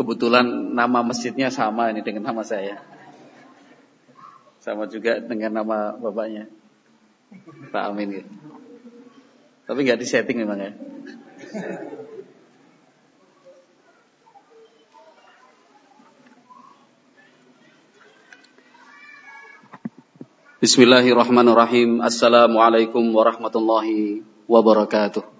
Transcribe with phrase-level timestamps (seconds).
[0.00, 2.80] Kebetulan nama masjidnya sama ini dengan nama saya.
[4.56, 6.48] Sama juga dengan nama bapaknya.
[7.68, 8.32] Pak Amin gitu.
[9.68, 10.72] Tapi nggak disetting memang ya.
[20.64, 22.00] Bismillahirrahmanirrahim.
[22.00, 25.39] Assalamualaikum warahmatullahi wabarakatuh.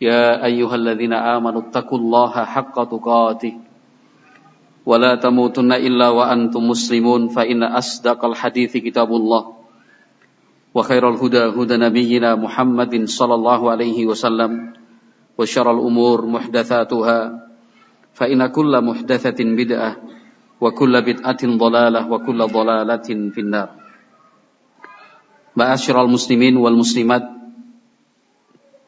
[0.00, 3.54] يا ايها الذين امنوا اتقوا الله حق تقاته
[4.86, 9.42] ولا تموتن الا وانتم مسلمون فان اصدق الحديث كتاب الله
[10.74, 14.72] وخير الهدى هدى نبينا محمد صلى الله عليه وسلم
[15.38, 17.18] وشر الامور محدثاتها
[18.14, 19.92] فان كل محدثه بدعه
[20.64, 23.74] wa kulla bid'atin dhalalah wa kulla dhalalatin finnar.
[25.54, 27.22] Ma'asyiral muslimin wal muslimat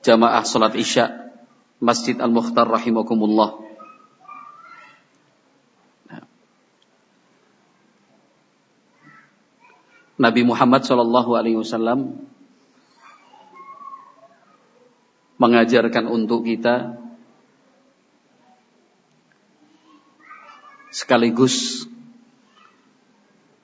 [0.02, 1.34] jamaah salat Isya
[1.82, 3.58] Masjid Al-Mukhtar rahimakumullah.
[10.22, 12.30] Nabi Muhammad sallallahu alaihi wasallam
[15.42, 17.02] mengajarkan untuk kita
[20.94, 21.90] sekaligus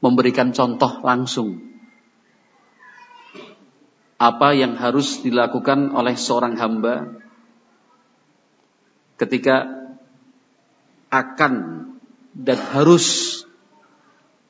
[0.01, 1.76] memberikan contoh langsung
[4.17, 7.21] apa yang harus dilakukan oleh seorang hamba
[9.21, 9.69] ketika
[11.13, 11.53] akan
[12.33, 13.41] dan harus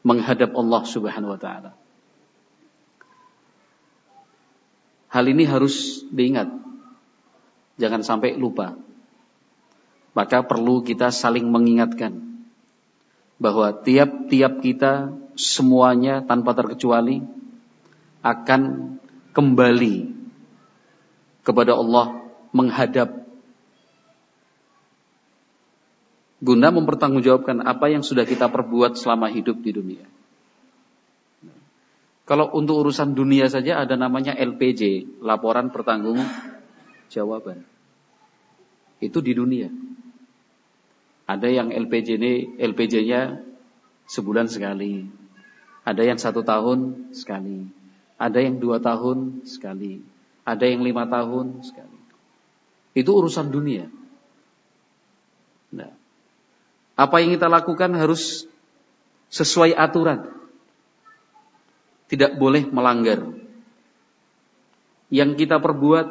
[0.08, 1.72] menghadap Allah Subhanahu wa taala.
[5.12, 6.52] Hal ini harus diingat.
[7.80, 8.76] Jangan sampai lupa.
[10.16, 12.44] Maka perlu kita saling mengingatkan
[13.38, 17.22] bahwa tiap-tiap kita semuanya tanpa terkecuali
[18.26, 18.62] akan
[19.38, 20.10] kembali
[21.46, 23.22] kepada Allah menghadap
[26.42, 30.06] guna mempertanggungjawabkan apa yang sudah kita perbuat selama hidup di dunia.
[32.26, 36.20] Kalau untuk urusan dunia saja ada namanya LPJ, laporan pertanggung
[37.14, 37.62] jawaban.
[38.98, 39.70] Itu di dunia.
[41.30, 43.38] Ada yang LPJ ini LPJ-nya
[44.10, 45.08] sebulan sekali.
[45.88, 47.77] Ada yang satu tahun sekali.
[48.18, 50.02] Ada yang dua tahun sekali.
[50.42, 52.00] Ada yang lima tahun sekali.
[52.98, 53.86] Itu urusan dunia.
[55.70, 55.94] Nah,
[56.98, 58.50] apa yang kita lakukan harus
[59.30, 60.34] sesuai aturan.
[62.10, 63.22] Tidak boleh melanggar.
[65.14, 66.08] Yang kita perbuat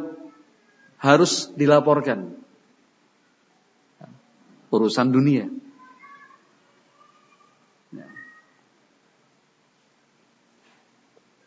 [1.03, 2.37] harus dilaporkan
[4.71, 5.49] urusan dunia.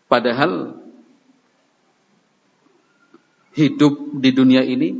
[0.09, 0.81] Padahal
[3.53, 4.97] hidup di dunia ini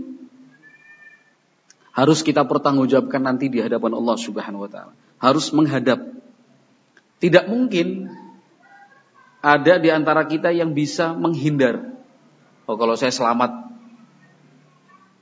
[1.97, 4.93] harus kita pertanggungjawabkan nanti di hadapan Allah Subhanahu wa taala.
[5.19, 5.99] Harus menghadap.
[7.19, 8.07] Tidak mungkin
[9.43, 11.99] ada di antara kita yang bisa menghindar.
[12.69, 13.67] Oh, kalau saya selamat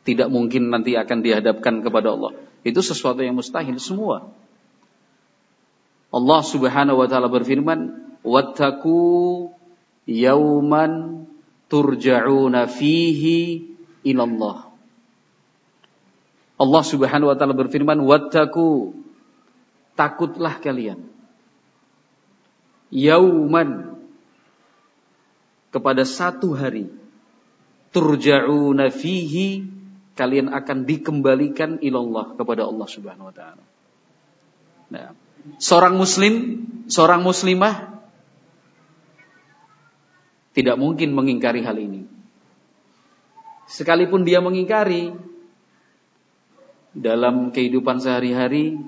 [0.05, 2.37] tidak mungkin nanti akan dihadapkan kepada Allah.
[2.61, 4.29] Itu sesuatu yang mustahil semua.
[6.11, 7.79] Allah Subhanahu wa taala berfirman,
[8.21, 8.99] "Wattaqu
[10.07, 11.23] yauman
[11.67, 13.67] turja'una fihi
[14.07, 14.67] ilallah."
[16.57, 18.97] Allah Subhanahu wa taala berfirman, "Wattaqu.
[19.93, 21.05] Takutlah kalian.
[22.89, 23.97] Yauman.
[25.69, 26.89] Kepada satu hari.
[27.93, 29.69] Turja'una fihi.
[30.17, 33.63] Kalian akan dikembalikan ilallah kepada Allah Subhanahu wa taala.
[34.89, 35.13] Nah,
[35.61, 37.96] seorang muslim, seorang muslimah
[40.57, 42.09] tidak mungkin mengingkari hal ini.
[43.69, 45.13] Sekalipun dia mengingkari
[46.97, 48.81] dalam kehidupan sehari-hari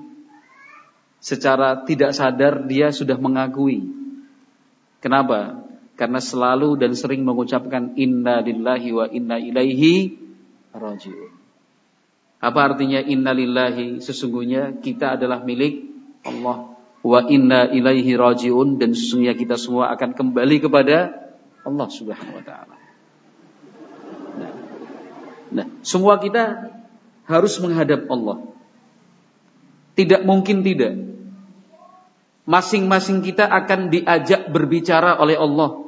[1.22, 3.86] secara tidak sadar dia sudah mengakui.
[4.98, 5.62] Kenapa?
[5.94, 10.18] Karena selalu dan sering mengucapkan inna lillahi wa inna ilaihi
[10.74, 11.30] rajiun.
[12.40, 15.86] Apa artinya innalillahi sesungguhnya kita adalah milik
[16.26, 16.72] Allah
[17.04, 21.29] wa inna ilaihi rajiun dan sesungguhnya kita semua akan kembali kepada
[21.64, 22.76] Allah Subhanahu wa taala.
[24.40, 24.52] Nah,
[25.52, 26.72] nah, semua kita
[27.30, 28.42] harus menghadap Allah.
[29.94, 30.96] Tidak mungkin tidak.
[32.48, 35.86] Masing-masing kita akan diajak berbicara oleh Allah.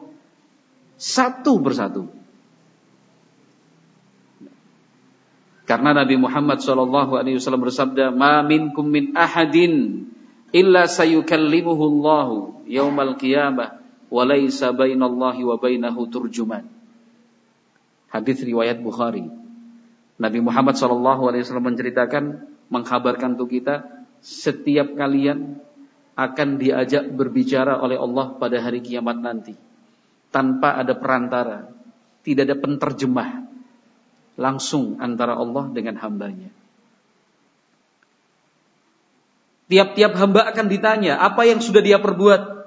[1.00, 2.06] Satu persatu.
[5.66, 7.26] Karena Nabi Muhammad SAW
[7.58, 10.06] bersabda, "Ma minkum min ahadin
[10.52, 12.28] illa sayukallimuhu Allah
[12.68, 13.81] yaumal qiyamah
[14.12, 16.68] wa laisa bainallahi wa bainahu turjuman."
[18.12, 19.24] Hadis riwayat Bukhari.
[20.20, 23.88] Nabi Muhammad SAW menceritakan, mengkabarkan untuk kita,
[24.20, 25.58] setiap kalian
[26.14, 29.56] akan diajak berbicara oleh Allah pada hari kiamat nanti.
[30.28, 31.72] Tanpa ada perantara.
[32.22, 33.48] Tidak ada penterjemah.
[34.36, 36.52] Langsung antara Allah dengan hambanya.
[39.72, 42.61] Tiap-tiap hamba akan ditanya, apa yang sudah dia perbuat?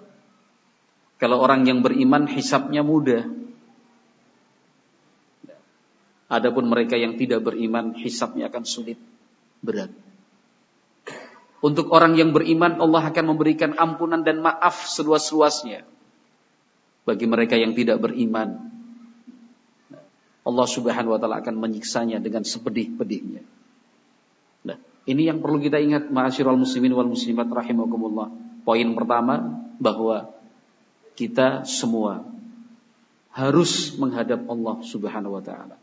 [1.15, 3.23] Kalau orang yang beriman, hisapnya mudah.
[6.27, 8.99] Adapun mereka yang tidak beriman, hisapnya akan sulit,
[9.63, 9.93] berat.
[11.63, 15.87] Untuk orang yang beriman, Allah akan memberikan ampunan dan maaf seluas-luasnya.
[17.05, 18.73] Bagi mereka yang tidak beriman,
[20.45, 23.41] Allah Subhanahu wa taala akan menyiksanya dengan sepedih-pedihnya.
[24.69, 24.77] Nah,
[25.09, 28.29] ini yang perlu kita ingat ma'asyiral muslimin wal muslimat rahimakumullah.
[28.61, 30.34] Poin pertama bahwa
[31.15, 32.27] kita semua
[33.35, 35.75] harus menghadap Allah Subhanahu wa taala.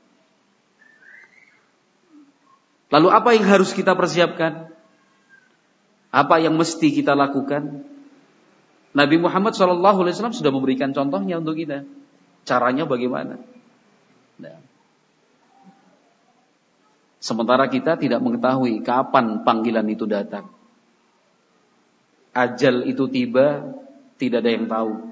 [2.92, 4.68] Lalu apa yang harus kita persiapkan?
[6.12, 7.88] Apa yang mesti kita lakukan?
[8.92, 11.88] Nabi Muhammad SAW sudah memberikan contohnya untuk kita.
[12.44, 13.40] Caranya bagaimana?
[14.36, 14.60] Nah.
[17.16, 20.52] Sementara kita tidak mengetahui kapan panggilan itu datang.
[22.36, 23.72] Ajal itu tiba,
[24.20, 25.11] tidak ada yang tahu.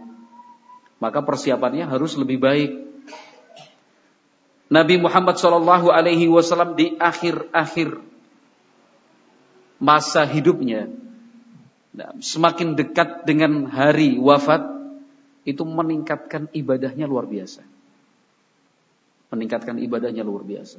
[1.01, 2.91] Maka persiapannya harus lebih baik
[4.71, 7.99] Nabi Muhammad Shallallahu Alaihi Wasallam di akhir-akhir
[9.83, 10.87] masa hidupnya,
[11.91, 14.63] nah, semakin dekat dengan hari wafat,
[15.43, 17.67] itu meningkatkan ibadahnya luar biasa.
[19.35, 20.79] Meningkatkan ibadahnya luar biasa.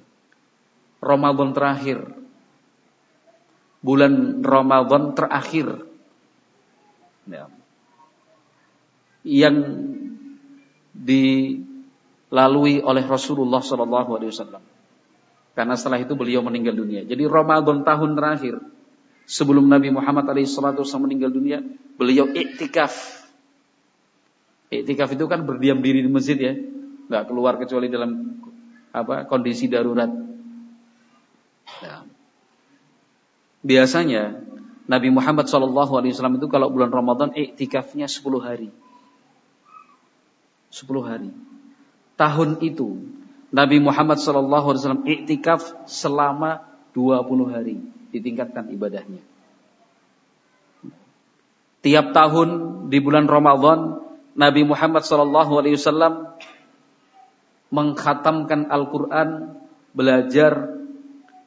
[1.03, 1.99] Ramadan terakhir,
[3.83, 5.83] bulan Ramadan terakhir,
[7.27, 7.51] ya,
[9.27, 9.57] yang
[10.91, 11.57] di
[12.31, 14.63] lalui oleh Rasulullah Shallallahu Alaihi Wasallam.
[15.51, 17.03] Karena setelah itu beliau meninggal dunia.
[17.03, 18.55] Jadi Ramadan tahun terakhir
[19.27, 21.59] sebelum Nabi Muhammad SAW meninggal dunia,
[21.99, 22.91] beliau iktikaf.
[24.71, 26.53] Iktikaf itu kan berdiam diri di masjid ya,
[27.11, 28.39] nggak keluar kecuali dalam
[28.95, 30.07] apa kondisi darurat.
[31.83, 32.07] Ya.
[33.61, 34.39] Biasanya
[34.87, 36.07] Nabi Muhammad SAW
[36.39, 38.71] itu kalau bulan Ramadan iktikafnya 10 hari.
[40.71, 41.31] 10 hari
[42.15, 43.01] tahun itu
[43.51, 46.63] Nabi Muhammad SAW iktikaf selama
[46.95, 47.75] 20 hari
[48.15, 49.19] ditingkatkan ibadahnya.
[51.81, 52.49] Tiap tahun
[52.87, 53.99] di bulan Ramadan
[54.37, 56.39] Nabi Muhammad SAW
[57.71, 59.59] mengkhatamkan Al-Quran,
[59.91, 60.71] belajar,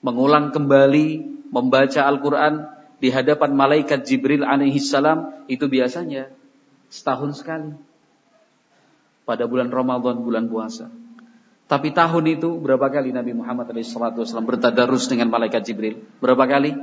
[0.05, 1.09] mengulang kembali,
[1.49, 2.69] membaca Al-Quran
[3.01, 6.33] di hadapan malaikat Jibril alaihi salam itu biasanya
[6.89, 7.77] setahun sekali
[9.25, 10.93] pada bulan Ramadan, bulan puasa.
[11.65, 16.05] Tapi tahun itu berapa kali Nabi Muhammad SAW bertadarus dengan malaikat Jibril?
[16.21, 16.77] Berapa kali?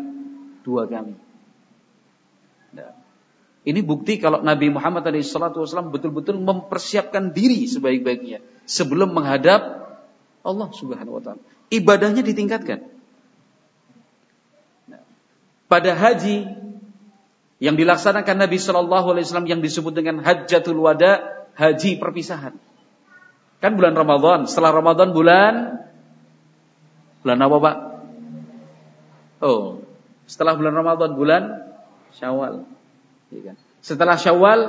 [0.65, 1.13] Dua kali.
[2.73, 2.91] Nah,
[3.61, 9.85] ini bukti kalau Nabi Muhammad SAW betul-betul mempersiapkan diri sebaik-baiknya sebelum menghadap
[10.41, 11.41] Allah Subhanahu Wa Taala.
[11.69, 12.81] Ibadahnya ditingkatkan.
[14.89, 15.05] Nah,
[15.69, 16.49] pada haji
[17.61, 22.55] yang dilaksanakan Nabi Shallallahu Alaihi Wasallam yang disebut dengan Hajjatul Wada haji perpisahan.
[23.61, 25.53] Kan bulan Ramadan, setelah Ramadan bulan
[27.21, 27.77] bulan apa, Pak?
[29.41, 29.85] Oh,
[30.25, 31.43] setelah bulan Ramadan bulan
[32.17, 32.65] Syawal.
[33.31, 33.55] Ya kan?
[33.81, 34.59] Setelah Syawal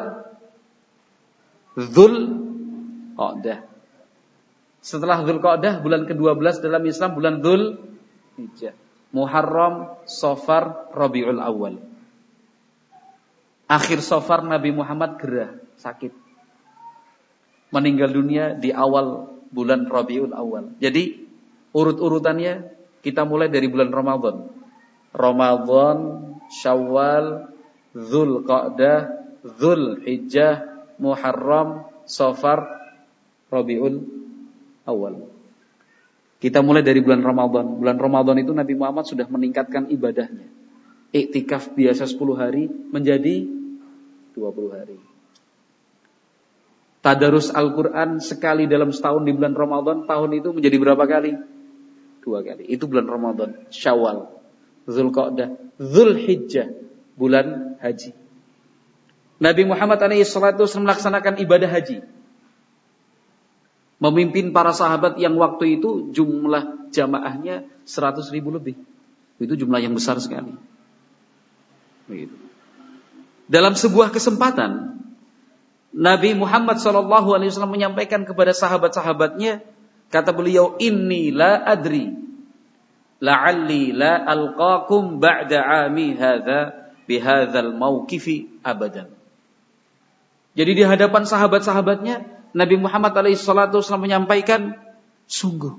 [1.76, 2.14] Dzul
[3.16, 3.64] Qa'dah.
[4.84, 7.80] Setelah Dzul Qa'dah bulan ke-12 dalam Islam bulan Dzul
[8.36, 8.76] Hijjah.
[9.12, 11.76] Muharram, Safar, Rabiul Awal.
[13.68, 16.21] Akhir Safar Nabi Muhammad gerah, sakit
[17.72, 20.76] meninggal dunia di awal bulan Rabiul Awal.
[20.78, 21.24] Jadi
[21.72, 22.68] urut-urutannya
[23.00, 24.48] kita mulai dari bulan Ramadan.
[25.12, 25.98] Ramadan,
[26.48, 27.52] Syawal,
[27.92, 29.00] Dzul Qa'dah,
[29.44, 30.64] Dzul Hijjah,
[30.96, 32.64] Muharram, Safar,
[33.52, 34.00] Rabiul
[34.88, 35.28] Awal.
[36.40, 37.78] Kita mulai dari bulan Ramadan.
[37.78, 40.48] Bulan Ramadan itu Nabi Muhammad sudah meningkatkan ibadahnya.
[41.12, 43.46] Iktikaf biasa 10 hari menjadi
[44.34, 45.11] 20 hari.
[47.02, 51.34] Tadarus Al-Quran sekali dalam setahun di bulan Ramadan, tahun itu menjadi berapa kali?
[52.22, 52.64] dua kali.
[52.70, 54.30] Itu bulan Ramadan, Syawal,
[54.86, 56.70] Zulqa'dah, Zulhijjah,
[57.18, 58.14] bulan haji.
[59.42, 62.06] Nabi Muhammad SAW melaksanakan ibadah haji.
[63.98, 68.78] Memimpin para sahabat yang waktu itu jumlah jamaahnya 100 ribu lebih.
[69.42, 70.54] Itu jumlah yang besar sekali.
[72.06, 72.34] Begitu.
[73.50, 75.01] Dalam sebuah kesempatan,
[75.92, 79.60] Nabi Muhammad SAW menyampaikan kepada sahabat-sahabatnya,
[80.08, 82.08] kata beliau, Inni la adri,
[83.20, 89.12] la'alli la alqakum ba'da ami hadha bihadzal mauqifi abadan.
[90.56, 94.76] Jadi di hadapan sahabat-sahabatnya, Nabi Muhammad SAW menyampaikan,
[95.28, 95.76] sungguh,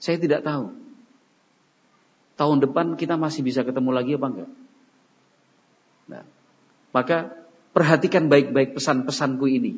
[0.00, 0.72] saya tidak tahu.
[2.38, 4.50] Tahun depan kita masih bisa ketemu lagi apa enggak?
[6.06, 6.24] Nah,
[6.94, 9.76] maka perhatikan baik-baik pesan-pesanku ini.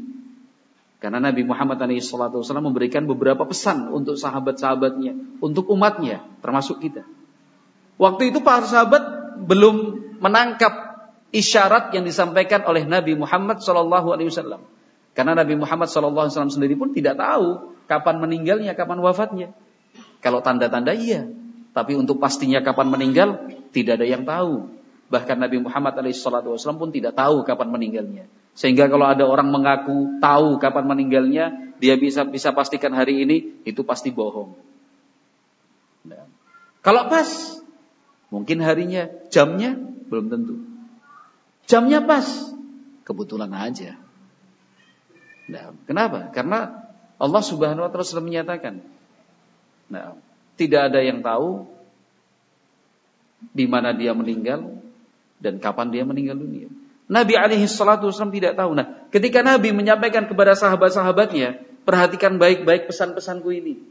[1.01, 7.09] Karena Nabi Muhammad SAW memberikan beberapa pesan untuk sahabat-sahabatnya, untuk umatnya, termasuk kita.
[7.97, 9.03] Waktu itu para sahabat
[9.49, 9.77] belum
[10.21, 10.91] menangkap
[11.33, 14.61] isyarat yang disampaikan oleh Nabi Muhammad SAW.
[15.17, 19.49] Karena Nabi Muhammad SAW sendiri pun tidak tahu kapan meninggalnya, kapan wafatnya.
[20.21, 21.27] Kalau tanda-tanda iya,
[21.73, 23.41] tapi untuk pastinya kapan meninggal
[23.73, 24.69] tidak ada yang tahu.
[25.11, 28.31] Bahkan Nabi Muhammad SAW pun tidak tahu kapan meninggalnya.
[28.55, 33.37] Sehingga kalau ada orang mengaku tahu kapan meninggalnya, dia bisa bisa pastikan hari ini
[33.67, 34.55] itu pasti bohong.
[36.07, 36.25] Nah,
[36.81, 37.26] kalau pas,
[38.31, 39.75] mungkin harinya, jamnya
[40.07, 40.57] belum tentu.
[41.67, 42.26] Jamnya pas,
[43.02, 43.99] kebetulan aja.
[45.50, 46.31] Nah, kenapa?
[46.31, 46.87] Karena
[47.19, 48.81] Allah Subhanahu wa taala sudah menyatakan.
[49.90, 50.14] Nah,
[50.55, 51.67] tidak ada yang tahu
[53.50, 54.80] di mana dia meninggal
[55.41, 56.69] dan kapan dia meninggal dunia.
[57.11, 58.79] Nabi alaihi salatu wasallam tidak tahu.
[58.79, 63.83] Nah, ketika Nabi menyampaikan kepada sahabat-sahabatnya, perhatikan baik-baik pesan-pesanku ini.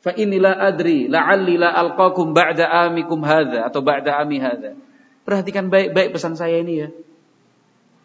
[0.00, 4.78] Fa inilah adri la'alli la alqakum ba'da amikum hadza atau ba'da ami hadza.
[5.26, 6.88] Perhatikan baik-baik pesan saya ini ya.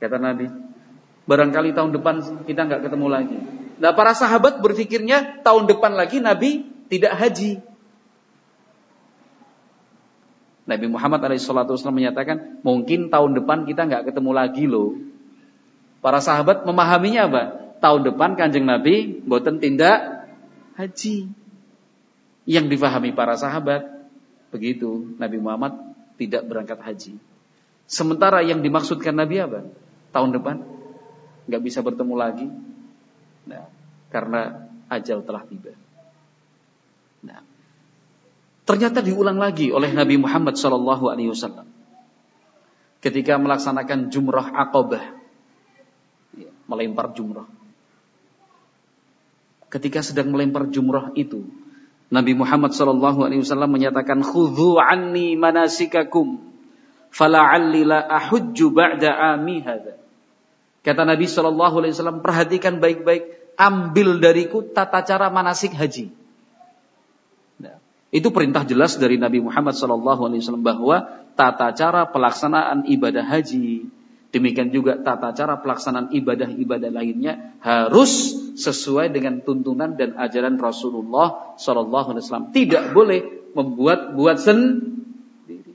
[0.04, 0.52] Kata Nabi,
[1.24, 3.38] Barangkali tahun depan kita nggak ketemu lagi.
[3.80, 7.64] Nah para sahabat berpikirnya tahun depan lagi Nabi tidak haji.
[10.64, 14.96] Nabi Muhammad SAW menyatakan mungkin tahun depan kita nggak ketemu lagi loh.
[16.00, 17.44] Para sahabat memahaminya apa?
[17.84, 20.28] Tahun depan kanjeng Nabi boten tindak
[20.80, 21.28] haji.
[22.44, 23.88] Yang difahami para sahabat
[24.52, 25.76] begitu Nabi Muhammad
[26.16, 27.14] tidak berangkat haji.
[27.88, 29.68] Sementara yang dimaksudkan Nabi apa?
[30.16, 30.64] Tahun depan
[31.48, 32.48] nggak bisa bertemu lagi.
[33.44, 33.68] Nah,
[34.08, 35.76] karena ajal telah tiba.
[37.24, 37.44] Nah,
[38.64, 41.68] ternyata diulang lagi oleh Nabi Muhammad Wasallam
[43.04, 45.04] ketika melaksanakan jumrah akobah,
[46.40, 47.44] ya, melempar jumrah.
[49.68, 51.44] Ketika sedang melempar jumrah itu,
[52.08, 56.40] Nabi Muhammad Wasallam menyatakan, "Khudhu anni manasikakum,
[57.12, 60.00] fala'alli la ahujju ba'da ami hadha."
[60.84, 66.12] Kata Nabi Shallallahu Alaihi Wasallam, perhatikan baik-baik, ambil dariku tata cara manasik haji.
[68.14, 73.90] Itu perintah jelas dari Nabi Muhammad Wasallam bahwa tata cara pelaksanaan ibadah haji,
[74.30, 82.54] demikian juga tata cara pelaksanaan ibadah-ibadah lainnya harus sesuai dengan tuntunan dan ajaran Rasulullah Wasallam.
[82.54, 85.74] Tidak boleh membuat buat sendiri.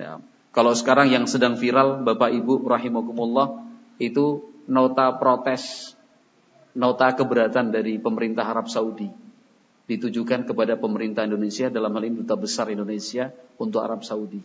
[0.00, 3.68] Nah, kalau sekarang yang sedang viral, Bapak Ibu rahimakumullah,
[4.00, 5.92] itu nota protes,
[6.72, 9.23] nota keberatan dari pemerintah Arab Saudi
[9.84, 13.28] ditujukan kepada pemerintah Indonesia dalam hal ini duta besar Indonesia
[13.60, 14.40] untuk Arab Saudi.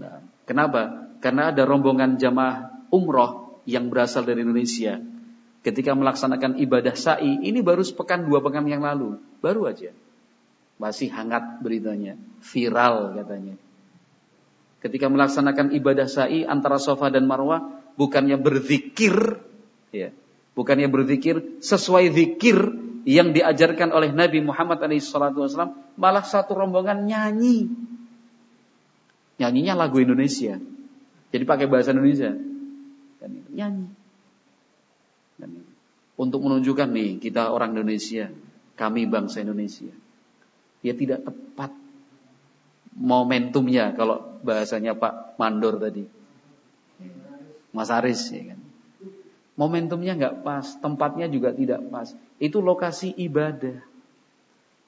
[0.00, 1.12] Nah, kenapa?
[1.20, 5.00] Karena ada rombongan jamaah umroh yang berasal dari Indonesia
[5.64, 9.92] ketika melaksanakan ibadah sa'i ini baru sepekan dua pekan yang lalu, baru aja.
[10.76, 13.56] Masih hangat beritanya, viral katanya.
[14.84, 19.40] Ketika melaksanakan ibadah sa'i antara Sofa dan Marwah, bukannya berzikir,
[19.88, 20.12] ya,
[20.52, 27.68] bukannya berzikir sesuai zikir yang diajarkan oleh Nabi Muhammad SAW, malah satu rombongan nyanyi.
[29.36, 30.56] Nyanyinya lagu Indonesia.
[31.28, 32.32] Jadi pakai bahasa Indonesia.
[33.54, 33.88] nyanyi.
[36.14, 38.30] untuk menunjukkan nih, kita orang Indonesia,
[38.78, 39.90] kami bangsa Indonesia.
[40.80, 41.74] Ya tidak tepat
[42.94, 46.06] momentumnya kalau bahasanya Pak Mandor tadi.
[47.74, 48.63] Mas Aris ya kan.
[49.54, 52.10] Momentumnya nggak pas, tempatnya juga tidak pas.
[52.42, 53.78] Itu lokasi ibadah.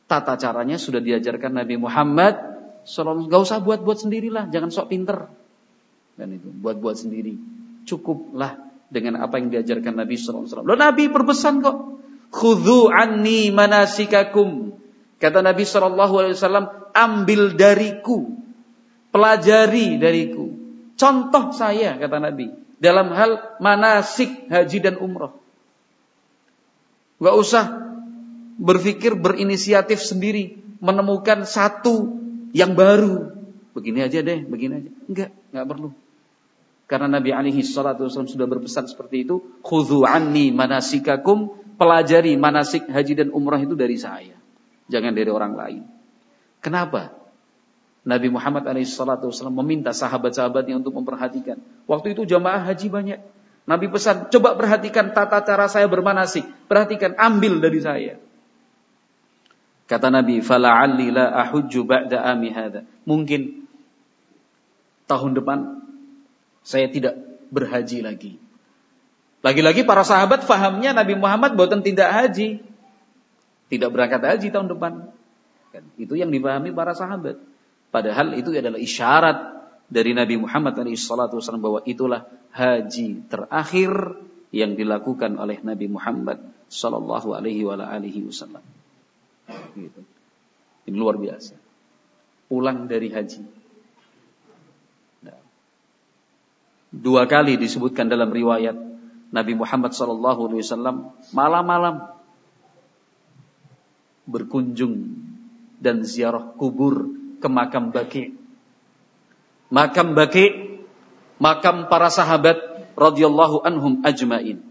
[0.06, 2.56] Tata caranya sudah diajarkan Nabi Muhammad
[2.86, 5.26] Gak usah buat-buat sendirilah, jangan sok pinter.
[6.14, 7.34] Dan itu buat-buat sendiri.
[7.82, 10.78] Cukuplah dengan apa yang diajarkan Nabi Alaihi Wasallam.
[10.78, 11.98] Nabi berpesan kok,
[12.30, 14.78] khudhu anni manasikakum.
[15.18, 18.38] Kata Nabi Wasallam, ambil dariku,
[19.10, 20.54] pelajari dariku.
[20.94, 25.36] Contoh saya, kata Nabi, dalam hal manasik haji dan umroh.
[27.16, 27.64] Gak usah
[28.60, 32.20] berpikir berinisiatif sendiri, menemukan satu
[32.52, 33.32] yang baru.
[33.72, 34.90] Begini aja deh, begini aja.
[35.08, 35.88] Enggak, enggak perlu.
[36.86, 43.26] Karena Nabi alaihi salatu wasallam sudah berpesan seperti itu, khudhu anni manasikakum, pelajari manasik haji
[43.26, 44.38] dan umrah itu dari saya.
[44.86, 45.82] Jangan dari orang lain.
[46.62, 47.25] Kenapa?
[48.06, 51.58] Nabi Muhammad SAW meminta sahabat-sahabatnya untuk memperhatikan.
[51.90, 53.20] Waktu itu jamaah haji banyak.
[53.66, 56.46] Nabi pesan, coba perhatikan tata cara saya bermanasik.
[56.70, 58.14] Perhatikan, ambil dari saya.
[59.90, 63.66] Kata Nabi, "Fala'alli la ahujju ba'da ami hadha." Mungkin
[65.10, 65.82] tahun depan
[66.62, 67.18] saya tidak
[67.50, 68.32] berhaji lagi.
[69.42, 72.62] Lagi-lagi para sahabat fahamnya Nabi Muhammad buatan tidak haji.
[73.66, 75.10] Tidak berangkat haji tahun depan.
[75.74, 77.38] Kan, itu yang dipahami para sahabat.
[77.96, 79.56] Padahal itu adalah isyarat
[79.88, 84.20] dari Nabi Muhammad SAW bahwa itulah haji terakhir
[84.52, 88.60] yang dilakukan oleh Nabi Muhammad Sallallahu Alaihi Wasallam.
[89.72, 90.00] Gitu.
[90.92, 91.56] Ini luar biasa.
[92.52, 93.40] Pulang dari haji.
[95.24, 95.40] Nah.
[96.92, 98.76] Dua kali disebutkan dalam riwayat
[99.32, 102.12] Nabi Muhammad Sallallahu Alaihi Wasallam malam-malam
[104.28, 105.16] berkunjung
[105.80, 108.34] dan ziarah kubur ke makam Baki.
[109.68, 110.78] Makam Baki,
[111.42, 112.56] makam para sahabat
[112.96, 114.62] radhiyallahu anhum ajmain.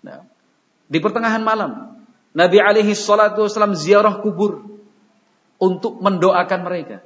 [0.00, 0.24] Nah,
[0.88, 1.98] di pertengahan malam,
[2.32, 4.64] Nabi alaihi salatu wasallam ziarah kubur
[5.58, 7.04] untuk mendoakan mereka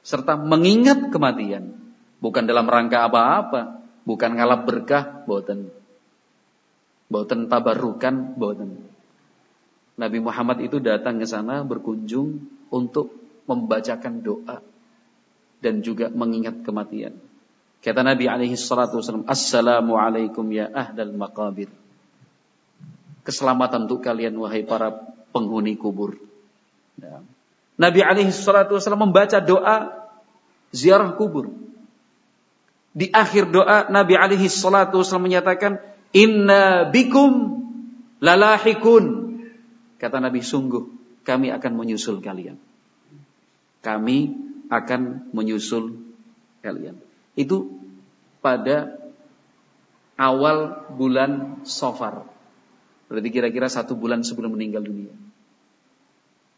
[0.00, 1.76] serta mengingat kematian,
[2.24, 5.68] bukan dalam rangka apa-apa, bukan ngalap berkah, boten.
[7.10, 8.80] Boten tabarukan, boten.
[10.00, 12.40] Nabi Muhammad itu datang ke sana berkunjung
[12.72, 13.19] untuk
[13.50, 14.62] membacakan doa
[15.58, 17.18] dan juga mengingat kematian.
[17.82, 21.72] Kata Nabi alaihi salatu wasallam, "Assalamualaikum ya ahlal maqabir."
[23.26, 24.94] Keselamatan untuk kalian wahai para
[25.34, 26.16] penghuni kubur.
[27.00, 27.24] Ya.
[27.80, 30.08] Nabi alaihi salatu wasallam membaca doa
[30.70, 31.50] ziarah kubur.
[32.92, 35.80] Di akhir doa Nabi alaihi salatu wasallam menyatakan,
[36.12, 37.64] "Inna bikum
[38.20, 39.04] lalahikun."
[39.96, 40.84] Kata Nabi, sungguh
[41.24, 42.56] kami akan menyusul kalian.
[43.80, 44.18] Kami
[44.68, 45.98] akan menyusul
[46.60, 47.00] kalian.
[47.34, 47.80] Itu
[48.44, 49.00] pada
[50.20, 52.28] awal bulan Sofar.
[53.08, 55.10] Berarti kira-kira satu bulan sebelum meninggal dunia.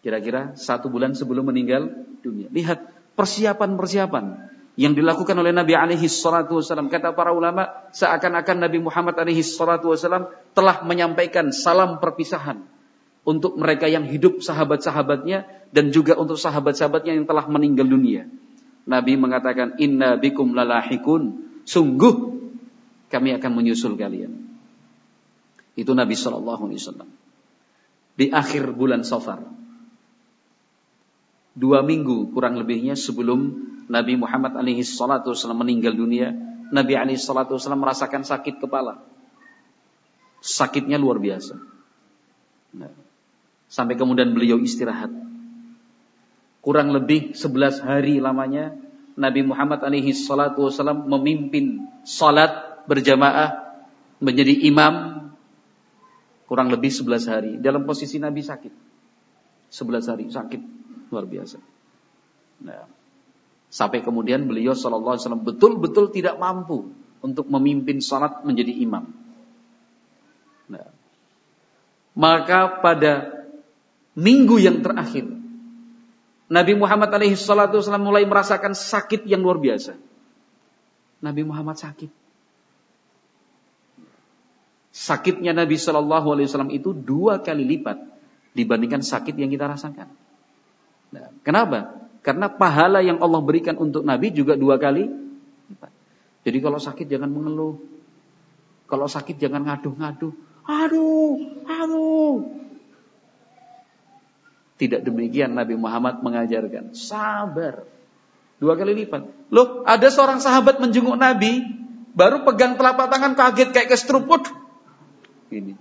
[0.02, 1.88] Kira-kira satu bulan sebelum meninggal
[2.20, 2.50] dunia.
[2.50, 6.90] Lihat persiapan-persiapan yang dilakukan oleh Nabi alaihi salatu wasallam.
[6.90, 10.26] Kata para ulama, seakan-akan Nabi Muhammad alaihi salatu wasallam
[10.58, 12.71] telah menyampaikan salam perpisahan
[13.22, 18.26] untuk mereka yang hidup sahabat-sahabatnya dan juga untuk sahabat-sahabatnya yang telah meninggal dunia.
[18.82, 22.14] Nabi mengatakan inna bikum lalahikun sungguh
[23.06, 24.42] kami akan menyusul kalian.
[25.78, 27.10] Itu Nabi Shallallahu Alaihi Wasallam
[28.16, 29.40] di akhir bulan Safar.
[31.52, 36.32] Dua minggu kurang lebihnya sebelum Nabi Muhammad alaihi salatu wasallam meninggal dunia,
[36.72, 39.04] Nabi alaihi salatu wasallam merasakan sakit kepala.
[40.40, 41.60] Sakitnya luar biasa.
[42.72, 42.88] Nah,
[43.72, 45.08] Sampai kemudian beliau istirahat.
[46.60, 48.76] Kurang lebih 11 hari lamanya
[49.16, 53.80] Nabi Muhammad alaihi salatu wasallam memimpin salat berjamaah
[54.20, 55.24] menjadi imam
[56.44, 58.72] kurang lebih 11 hari dalam posisi Nabi sakit.
[59.72, 60.60] 11 hari sakit
[61.08, 61.56] luar biasa.
[62.62, 62.84] Nah,
[63.72, 66.92] sampai kemudian beliau sallallahu alaihi wasallam betul-betul tidak mampu
[67.24, 69.08] untuk memimpin salat menjadi imam.
[70.68, 70.92] Nah,
[72.12, 73.41] maka pada
[74.18, 75.42] minggu yang terakhir
[76.52, 79.96] Nabi Muhammad alaihi salatu wasallam mulai merasakan sakit yang luar biasa.
[81.24, 82.12] Nabi Muhammad sakit.
[84.92, 87.96] Sakitnya Nabi Shallallahu Alaihi Wasallam itu dua kali lipat
[88.52, 90.12] dibandingkan sakit yang kita rasakan.
[91.16, 91.96] Nah, kenapa?
[92.20, 95.08] Karena pahala yang Allah berikan untuk Nabi juga dua kali
[95.72, 95.92] lipat.
[96.44, 97.80] Jadi kalau sakit jangan mengeluh.
[98.84, 100.36] Kalau sakit jangan ngadu-ngadu.
[100.68, 102.61] Aduh, aduh.
[104.82, 106.90] Tidak demikian Nabi Muhammad mengajarkan.
[106.98, 107.86] Sabar.
[108.58, 109.22] Dua kali lipat.
[109.54, 111.62] Loh, ada seorang sahabat menjenguk Nabi,
[112.18, 114.42] baru pegang telapak tangan kaget kayak kestruput.
[115.54, 115.78] Ini.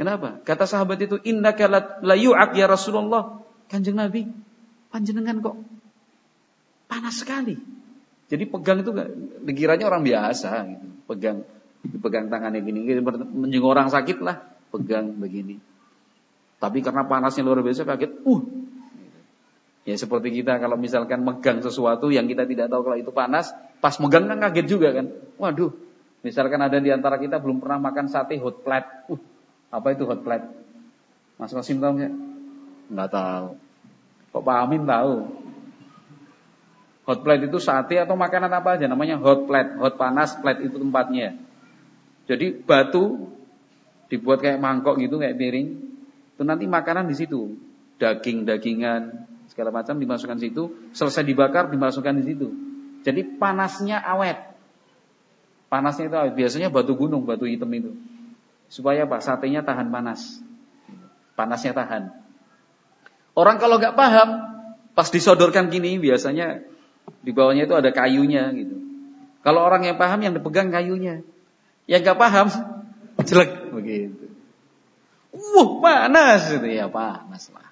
[0.00, 0.40] Kenapa?
[0.40, 1.68] Kata sahabat itu, innaka
[2.00, 3.44] la yu'ak ya Rasulullah.
[3.68, 4.24] Kanjeng Nabi,
[4.88, 5.60] panjenengan kok
[6.88, 7.60] panas sekali.
[8.32, 8.96] Jadi pegang itu
[9.44, 10.86] dikiranya orang biasa gitu.
[11.12, 11.44] Pegang
[12.00, 12.88] pegang tangannya gini,
[13.36, 14.40] menjenguk orang sakit lah,
[14.72, 15.60] pegang begini.
[16.60, 18.42] Tapi karena panasnya luar biasa kaget, uh.
[19.88, 23.48] Ya seperti kita kalau misalkan megang sesuatu yang kita tidak tahu kalau itu panas,
[23.80, 25.08] pas megang kan kaget juga kan.
[25.40, 25.72] Waduh,
[26.20, 29.08] misalkan ada di antara kita belum pernah makan sate hot plate.
[29.08, 29.16] Uh,
[29.72, 30.46] apa itu hot plate?
[31.40, 32.12] Mas Kasim tahu nggak?
[32.92, 33.48] Nggak tahu.
[34.36, 35.14] Kok Pak Amin tahu?
[37.08, 39.80] Hot plate itu sate atau makanan apa aja namanya hot plate.
[39.80, 41.40] Hot panas, plate itu tempatnya.
[42.28, 43.32] Jadi batu
[44.12, 45.89] dibuat kayak mangkok gitu kayak piring
[46.40, 47.60] itu nanti makanan di situ,
[48.00, 52.48] daging-dagingan segala macam dimasukkan di situ, selesai dibakar dimasukkan di situ.
[53.04, 54.40] Jadi panasnya awet.
[55.68, 56.32] Panasnya itu awet.
[56.32, 57.92] Biasanya batu gunung, batu hitam itu.
[58.72, 59.20] Supaya apa?
[59.20, 60.40] Satenya tahan panas.
[61.36, 62.08] Panasnya tahan.
[63.36, 64.40] Orang kalau nggak paham,
[64.96, 66.64] pas disodorkan gini biasanya
[67.20, 68.80] di bawahnya itu ada kayunya gitu.
[69.44, 71.20] Kalau orang yang paham yang dipegang kayunya.
[71.84, 72.48] Yang nggak paham,
[73.28, 74.29] jelek begitu.
[75.30, 77.68] Wah panas itu ya panas lah.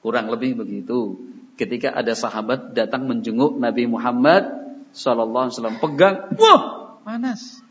[0.00, 1.20] Kurang lebih begitu.
[1.54, 4.64] Ketika ada sahabat datang menjenguk Nabi Muhammad
[4.94, 6.62] Sallallahu Alaihi Wasallam pegang, wah
[7.02, 7.62] panas.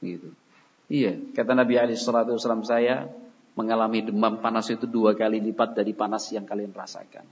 [0.00, 0.32] Gitu.
[0.86, 3.10] Iya, kata Nabi Ali Shallallahu Wasallam saya
[3.58, 7.26] mengalami demam panas itu dua kali lipat dari panas yang kalian rasakan.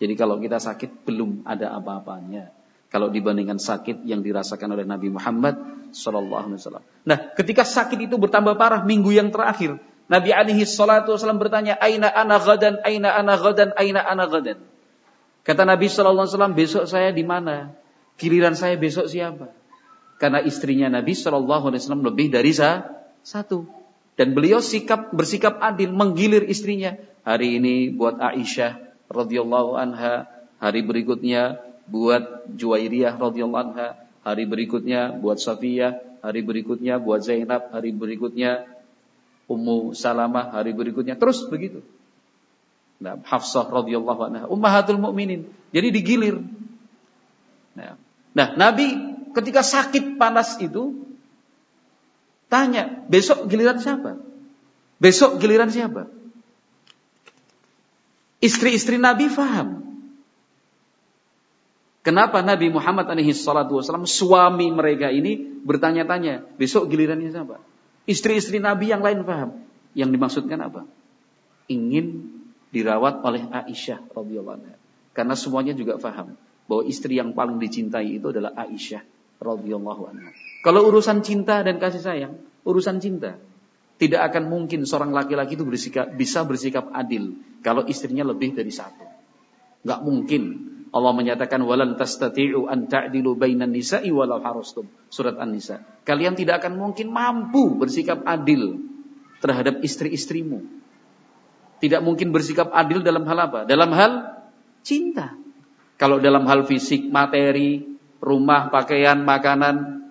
[0.00, 2.52] Jadi kalau kita sakit belum ada apa-apanya.
[2.90, 5.54] Kalau dibandingkan sakit yang dirasakan oleh Nabi Muhammad
[5.94, 6.84] Sallallahu Alaihi Wasallam.
[7.06, 9.78] Nah, ketika sakit itu bertambah parah minggu yang terakhir,
[10.10, 12.82] Nabi alaihi salatu wasallam bertanya, "Aina ana gadan?
[12.82, 13.70] Aina ana gadan?
[13.78, 14.58] Aina ana gadan?"
[15.46, 17.70] Kata Nabi sallallahu alaihi wasallam, "Besok saya di mana?
[18.18, 19.54] Giliran saya besok siapa?"
[20.18, 23.70] Karena istrinya Nabi sallallahu alaihi wasallam lebih dari satu.
[24.18, 26.98] Dan beliau sikap bersikap adil menggilir istrinya.
[27.22, 30.26] Hari ini buat Aisyah radhiyallahu anha,
[30.58, 33.96] hari berikutnya buat Juwairiyah radhiyallahu anha,
[34.26, 38.79] hari berikutnya buat Safiyah, hari berikutnya buat Zainab, hari berikutnya
[39.50, 41.82] Ummu Salamah hari berikutnya terus begitu.
[43.02, 45.50] Nah, Hafsah radhiyallahu anha, ummahatul mukminin.
[45.74, 46.38] Jadi digilir.
[47.74, 47.98] Nah,
[48.36, 48.94] nah, Nabi
[49.34, 51.02] ketika sakit panas itu
[52.46, 54.22] tanya, besok giliran siapa?
[55.02, 56.06] Besok giliran siapa?
[58.38, 59.80] Istri-istri Nabi faham.
[62.00, 67.60] Kenapa Nabi Muhammad alaihi salatu wasallam suami mereka ini bertanya-tanya, besok gilirannya siapa?
[68.10, 69.62] Istri-istri Nabi yang lain paham.
[69.94, 70.82] Yang dimaksudkan apa?
[71.70, 72.26] Ingin
[72.74, 74.74] dirawat oleh Aisyah radhiyallahu anha.
[75.14, 76.34] Karena semuanya juga paham
[76.66, 79.02] bahwa istri yang paling dicintai itu adalah Aisyah
[79.38, 80.30] radhiyallahu anha.
[80.66, 82.34] Kalau urusan cinta dan kasih sayang,
[82.66, 83.38] urusan cinta
[84.00, 89.04] tidak akan mungkin seorang laki-laki itu bersikap, bisa bersikap adil kalau istrinya lebih dari satu.
[89.84, 90.42] Gak mungkin.
[90.90, 94.90] Allah menyatakan walan tastati'u an ta'dilu bainan nisa'i walau harustum.
[95.06, 95.86] Surat An-Nisa.
[96.02, 98.82] Kalian tidak akan mungkin mampu bersikap adil
[99.38, 100.66] terhadap istri-istrimu.
[101.78, 103.60] Tidak mungkin bersikap adil dalam hal apa?
[103.70, 104.42] Dalam hal
[104.82, 105.38] cinta.
[105.94, 107.86] Kalau dalam hal fisik, materi,
[108.18, 110.10] rumah, pakaian, makanan,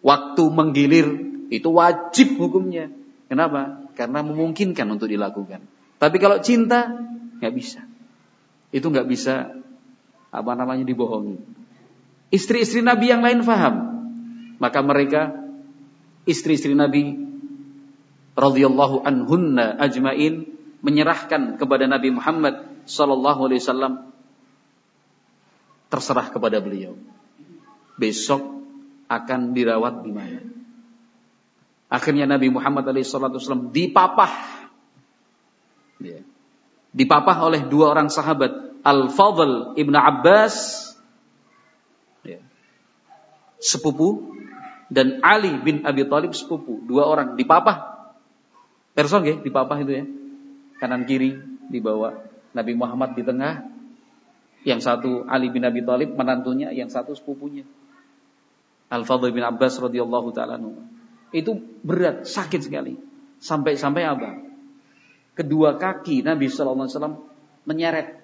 [0.00, 1.08] waktu menggilir,
[1.52, 2.88] itu wajib hukumnya.
[3.28, 3.84] Kenapa?
[3.94, 5.60] Karena memungkinkan untuk dilakukan.
[6.00, 6.88] Tapi kalau cinta,
[7.36, 7.84] nggak bisa.
[8.72, 9.60] Itu nggak bisa
[10.30, 11.38] apa namanya dibohongi.
[12.30, 13.74] Istri-istri Nabi yang lain faham.
[14.62, 15.34] Maka mereka
[16.24, 17.18] istri-istri Nabi
[18.38, 20.46] radhiyallahu anhunna ajmain
[20.80, 23.94] menyerahkan kepada Nabi Muhammad sallallahu alaihi wasallam
[25.90, 26.94] terserah kepada beliau.
[27.98, 28.62] Besok
[29.10, 30.40] akan dirawat di mana?
[31.90, 34.30] Akhirnya Nabi Muhammad wasallam dipapah.
[35.98, 36.22] Ya.
[36.94, 40.54] Dipapah oleh dua orang sahabat Al-Fadl Ibn Abbas
[42.24, 42.40] ya,
[43.60, 44.32] sepupu
[44.90, 48.10] dan Ali bin Abi Thalib sepupu, dua orang dipapah.
[48.90, 50.04] Person ya, dipapah itu ya.
[50.82, 51.38] Kanan kiri
[51.70, 52.18] dibawa
[52.52, 53.70] Nabi Muhammad di tengah.
[54.60, 57.64] Yang satu Ali bin Abi Thalib menantunya, yang satu sepupunya.
[58.92, 60.60] Al-Fadl bin Abbas radhiyallahu taala
[61.32, 62.98] Itu berat, sakit sekali.
[63.40, 64.36] Sampai-sampai apa?
[65.32, 67.24] Kedua kaki Nabi wasallam
[67.64, 68.19] menyeret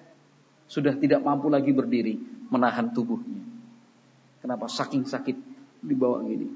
[0.67, 2.19] sudah tidak mampu lagi berdiri
[2.51, 3.43] menahan tubuhnya.
[4.43, 4.67] Kenapa?
[4.67, 5.35] Saking sakit
[5.83, 6.47] dibawa gini.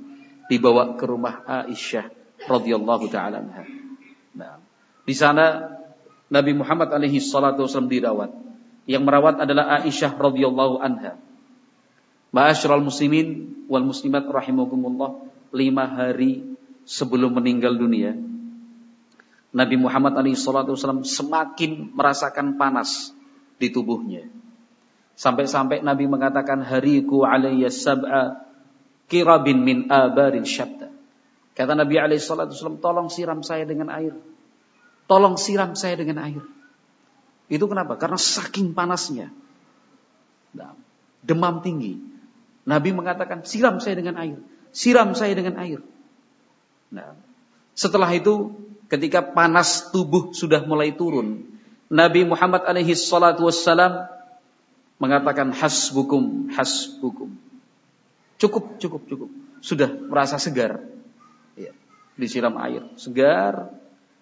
[0.52, 2.12] Dibawa ke rumah Aisyah
[2.48, 3.40] radhiyallahu taala.
[4.36, 4.60] Nah,
[5.08, 5.76] di sana
[6.32, 8.32] Nabi Muhammad alaihi salatu wasallam dirawat.
[8.88, 11.16] Yang merawat adalah Aisyah radhiyallahu anha.
[12.32, 15.20] Ma'asyiral muslimin wal muslimat rahimakumullah,
[15.52, 16.44] lima hari
[16.88, 18.16] sebelum meninggal dunia,
[19.52, 23.12] Nabi Muhammad alaihi salatu wasallam semakin merasakan panas
[23.62, 24.26] di tubuhnya.
[25.14, 28.42] Sampai-sampai Nabi mengatakan hariku alayya sab'a
[29.06, 30.90] kirabin min abarin syabda.
[31.54, 34.18] Kata Nabi alaihi salatu tolong siram saya dengan air.
[35.06, 36.42] tolong siram saya dengan air.
[37.52, 38.00] Itu kenapa?
[38.00, 39.28] Karena saking panasnya.
[40.56, 40.72] Nah,
[41.20, 42.00] demam tinggi.
[42.64, 44.40] Nabi mengatakan, siram saya dengan air.
[44.72, 45.84] Siram saya dengan air.
[46.96, 47.20] Nah,
[47.76, 48.56] setelah itu,
[48.88, 51.51] ketika panas tubuh sudah mulai turun,
[51.92, 54.08] Nabi Muhammad alaihi salatu wassalam
[54.96, 57.36] mengatakan hasbukum, hasbukum.
[58.40, 59.30] Cukup, cukup, cukup.
[59.60, 60.88] Sudah merasa segar.
[61.60, 61.76] Ya,
[62.16, 62.88] disiram air.
[62.96, 63.76] Segar.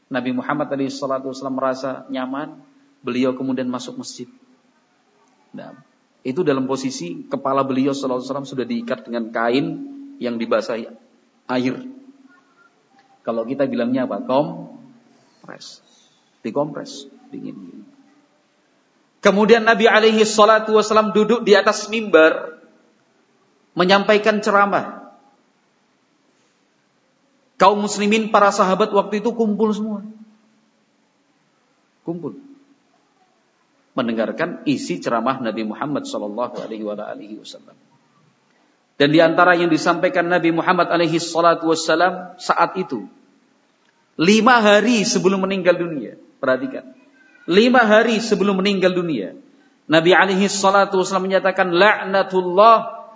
[0.10, 2.58] Nabi Muhammad alaihi salatu wassalam merasa nyaman
[3.05, 4.25] beliau kemudian masuk masjid.
[5.53, 5.77] Nah,
[6.25, 9.65] itu dalam posisi kepala beliau sallallahu alaihi wasallam sudah diikat dengan kain
[10.17, 10.89] yang dibasahi
[11.53, 11.75] air.
[13.21, 14.25] Kalau kita bilangnya apa?
[14.25, 15.86] Kompres.
[16.41, 17.85] Dikompres, dingin.
[19.19, 22.59] Kemudian Nabi alaihi salatu wasallam duduk di atas mimbar
[23.75, 25.11] menyampaikan ceramah.
[27.59, 30.01] Kaum muslimin para sahabat waktu itu kumpul semua.
[32.07, 32.49] Kumpul
[33.99, 36.87] mendengarkan isi ceramah Nabi Muhammad sallallahu alaihi
[37.35, 37.75] wasallam.
[38.95, 43.07] Dan di antara yang disampaikan Nabi Muhammad alaihi salatu wasallam saat itu
[44.19, 46.15] lima hari sebelum meninggal dunia.
[46.39, 46.98] Perhatikan.
[47.49, 49.33] Lima hari sebelum meninggal dunia.
[49.89, 52.75] Nabi alaihi salatu wasallam menyatakan la'natullah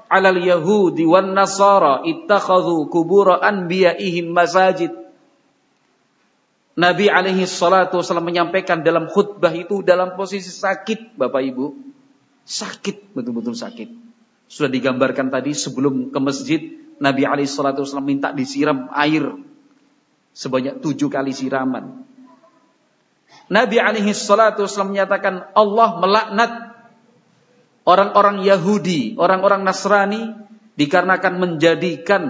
[0.09, 4.89] alal yahudi wan nasara ittakhadhu kubura anbiya'ihim masajid
[6.73, 11.65] Nabi alaihi salatu wasallam menyampaikan dalam khutbah itu dalam posisi sakit Bapak Ibu.
[12.43, 13.89] Sakit, betul-betul sakit.
[14.49, 16.61] Sudah digambarkan tadi sebelum ke masjid,
[16.97, 19.37] Nabi alaihi salatu wasallam minta disiram air.
[20.33, 22.09] Sebanyak tujuh kali siraman.
[23.51, 26.51] Nabi alaihi salatu wasallam menyatakan Allah melaknat
[27.83, 30.31] orang-orang Yahudi, orang-orang Nasrani
[30.79, 32.23] dikarenakan menjadikan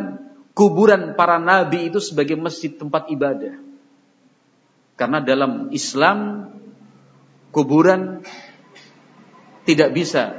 [0.58, 3.58] kuburan para nabi itu sebagai masjid tempat ibadah.
[4.94, 6.50] Karena dalam Islam
[7.50, 8.22] kuburan
[9.66, 10.38] tidak bisa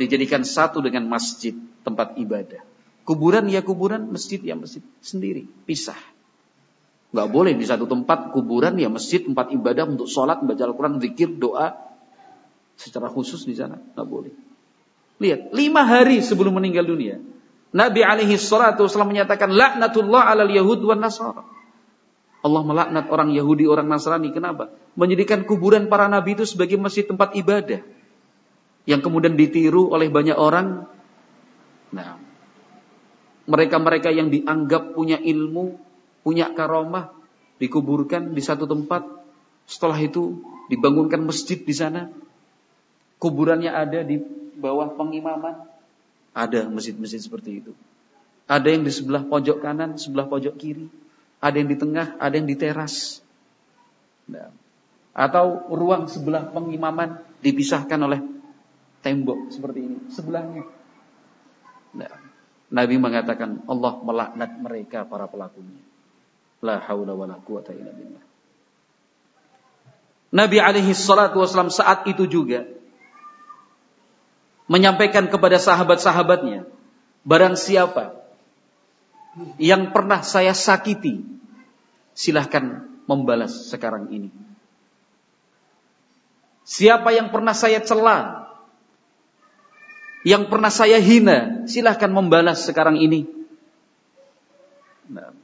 [0.00, 1.52] dijadikan satu dengan masjid
[1.84, 2.64] tempat ibadah.
[3.04, 5.98] Kuburan ya kuburan, masjid ya masjid sendiri, pisah.
[7.14, 11.30] Gak boleh di satu tempat kuburan ya masjid tempat ibadah untuk sholat, membaca Al-Quran, zikir,
[11.38, 11.78] doa
[12.74, 14.34] secara khusus di sana gak boleh.
[15.22, 17.22] Lihat, lima hari sebelum meninggal dunia,
[17.70, 21.46] Nabi alaihi salatu wasallam menyatakan laknatullah alal yahud wan nasara.
[22.44, 24.28] Allah melaknat orang Yahudi, orang Nasrani.
[24.28, 24.68] Kenapa?
[25.00, 27.80] Menjadikan kuburan para nabi itu sebagai masjid tempat ibadah.
[28.84, 30.84] Yang kemudian ditiru oleh banyak orang.
[31.96, 32.20] Nah,
[33.48, 35.80] mereka-mereka yang dianggap punya ilmu,
[36.24, 37.12] punya karomah,
[37.60, 39.04] dikuburkan di satu tempat.
[39.68, 40.40] Setelah itu
[40.72, 42.10] dibangunkan masjid di sana.
[43.20, 44.18] Kuburannya ada di
[44.58, 45.60] bawah pengimaman.
[46.34, 47.72] Ada masjid-masjid seperti itu.
[48.50, 50.90] Ada yang di sebelah pojok kanan, sebelah pojok kiri
[51.44, 53.20] ada yang di tengah, ada yang di teras.
[54.24, 54.48] Nah,
[55.12, 58.24] atau ruang sebelah pengimaman dipisahkan oleh
[59.04, 60.64] tembok seperti ini, sebelahnya.
[62.00, 62.12] Nah,
[62.72, 65.84] Nabi mengatakan Allah melaknat mereka para pelakunya.
[66.64, 68.24] La haula wala quwata illa billah.
[70.34, 72.64] Nabi alaihi salatu wasallam saat itu juga
[74.64, 76.64] menyampaikan kepada sahabat-sahabatnya,
[77.22, 78.16] barang siapa
[79.60, 81.20] yang pernah saya sakiti,
[82.16, 84.32] silahkan membalas sekarang ini.
[86.64, 88.48] Siapa yang pernah saya cela,
[90.24, 93.28] yang pernah saya hina, silahkan membalas sekarang ini.
[95.12, 95.43] Nah,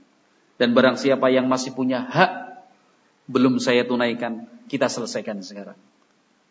[0.61, 2.61] dan barang siapa yang masih punya hak,
[3.33, 5.81] belum saya tunaikan, kita selesaikan sekarang.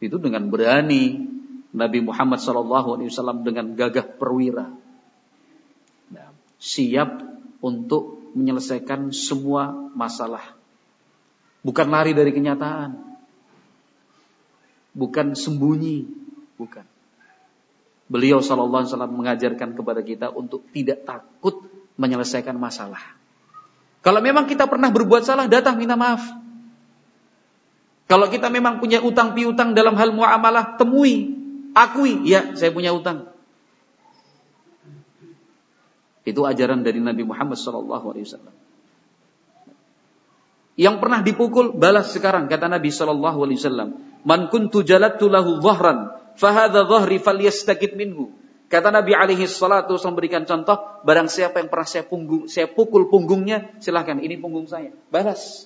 [0.02, 1.30] Itu dengan berani
[1.70, 4.66] Nabi Muhammad SAW dengan gagah perwira.
[6.10, 7.22] Nah, siap
[7.62, 10.58] untuk menyelesaikan semua masalah.
[11.62, 12.98] Bukan lari dari kenyataan.
[14.98, 16.10] Bukan sembunyi,
[16.58, 16.82] bukan.
[18.10, 21.62] Beliau wasallam mengajarkan kepada kita untuk tidak takut
[21.94, 23.19] menyelesaikan masalah.
[24.00, 26.24] Kalau memang kita pernah berbuat salah, datang minta maaf.
[28.10, 31.36] Kalau kita memang punya utang piutang dalam hal muamalah, temui,
[31.78, 33.30] akui, ya saya punya utang.
[36.26, 38.50] Itu ajaran dari Nabi Muhammad SAW.
[40.80, 44.00] Yang pernah dipukul balas sekarang kata Nabi SAW.
[44.24, 48.32] Man kuntu jalattu lahu dhahran fahadha dhahri falyastakit minhu.
[48.70, 53.74] Kata Nabi alaihi salatu memberikan contoh, barang siapa yang pernah saya punggung, saya pukul punggungnya,
[53.82, 54.94] silahkan ini punggung saya.
[55.10, 55.66] Balas.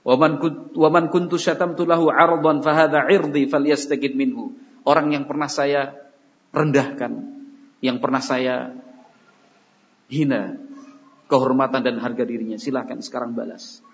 [0.00, 0.40] Waman
[0.72, 4.56] waman kuntu syatamtu lahu 'ardan fahadha 'irdi falyastakit minhu.
[4.88, 5.92] Orang yang pernah saya
[6.54, 7.12] rendahkan,
[7.84, 8.72] yang pernah saya
[10.08, 10.56] hina
[11.28, 12.56] kehormatan dan harga dirinya.
[12.56, 13.84] Silahkan sekarang balas.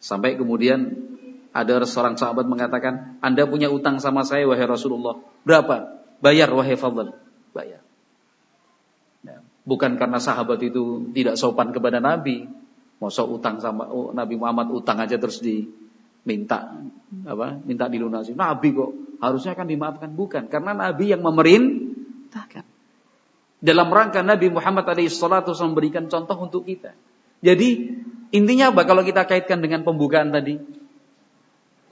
[0.00, 1.11] Sampai kemudian
[1.52, 5.20] ada seorang sahabat mengatakan, Anda punya utang sama saya, wahai Rasulullah.
[5.44, 6.00] Berapa?
[6.24, 7.12] Bayar, wahai Fadl.
[7.52, 7.84] Bayar.
[9.20, 9.44] Ya.
[9.68, 12.48] Bukan karena sahabat itu tidak sopan kepada Nabi.
[13.02, 16.70] Masa utang sama oh, Nabi Muhammad utang aja terus diminta
[17.26, 17.58] apa?
[17.66, 18.32] Minta dilunasi.
[18.38, 22.62] Nabi kok harusnya kan dimaafkan bukan karena Nabi yang memerintahkan.
[23.62, 26.94] Dalam rangka Nabi Muhammad SAW memberikan contoh untuk kita.
[27.42, 27.98] Jadi
[28.30, 30.58] intinya apa kalau kita kaitkan dengan pembukaan tadi?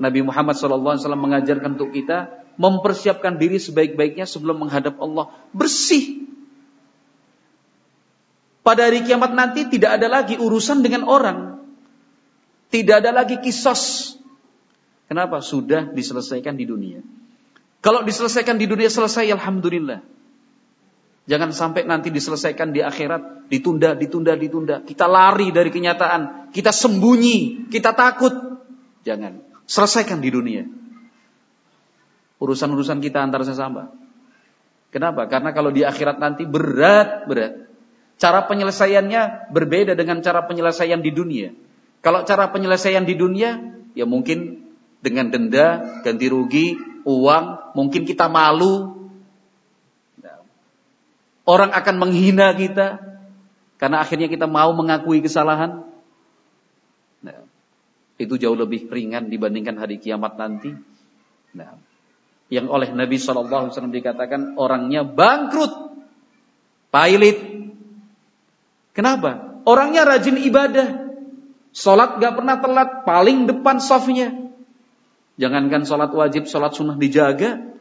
[0.00, 6.24] Nabi Muhammad SAW mengajarkan untuk kita mempersiapkan diri sebaik-baiknya sebelum menghadap Allah bersih.
[8.64, 11.60] Pada hari kiamat nanti tidak ada lagi urusan dengan orang.
[12.72, 14.16] Tidak ada lagi kisos.
[15.04, 15.44] Kenapa?
[15.44, 17.00] Sudah diselesaikan di dunia.
[17.80, 20.00] Kalau diselesaikan di dunia selesai, Alhamdulillah.
[21.26, 24.76] Jangan sampai nanti diselesaikan di akhirat, ditunda, ditunda, ditunda.
[24.84, 28.32] Kita lari dari kenyataan, kita sembunyi, kita takut.
[29.02, 29.49] Jangan.
[29.70, 30.66] Selesaikan di dunia.
[32.42, 33.94] Urusan-urusan kita antar sesama.
[34.90, 35.30] Kenapa?
[35.30, 37.70] Karena kalau di akhirat nanti berat, berat.
[38.18, 41.54] Cara penyelesaiannya berbeda dengan cara penyelesaian di dunia.
[42.02, 43.62] Kalau cara penyelesaian di dunia,
[43.94, 44.66] ya mungkin
[44.98, 46.74] dengan denda, ganti rugi,
[47.06, 48.98] uang, mungkin kita malu.
[51.46, 52.98] Orang akan menghina kita
[53.78, 55.86] karena akhirnya kita mau mengakui kesalahan
[58.20, 60.76] itu jauh lebih ringan dibandingkan hari kiamat nanti.
[61.56, 61.80] Nah,
[62.52, 65.96] yang oleh Nabi Shallallahu Alaihi Wasallam dikatakan orangnya bangkrut,
[66.92, 67.40] pailit.
[68.92, 69.62] Kenapa?
[69.64, 71.14] Orangnya rajin ibadah,
[71.72, 74.34] sholat gak pernah telat, paling depan sofnya.
[75.40, 77.72] Jangankan sholat wajib, sholat sunnah dijaga.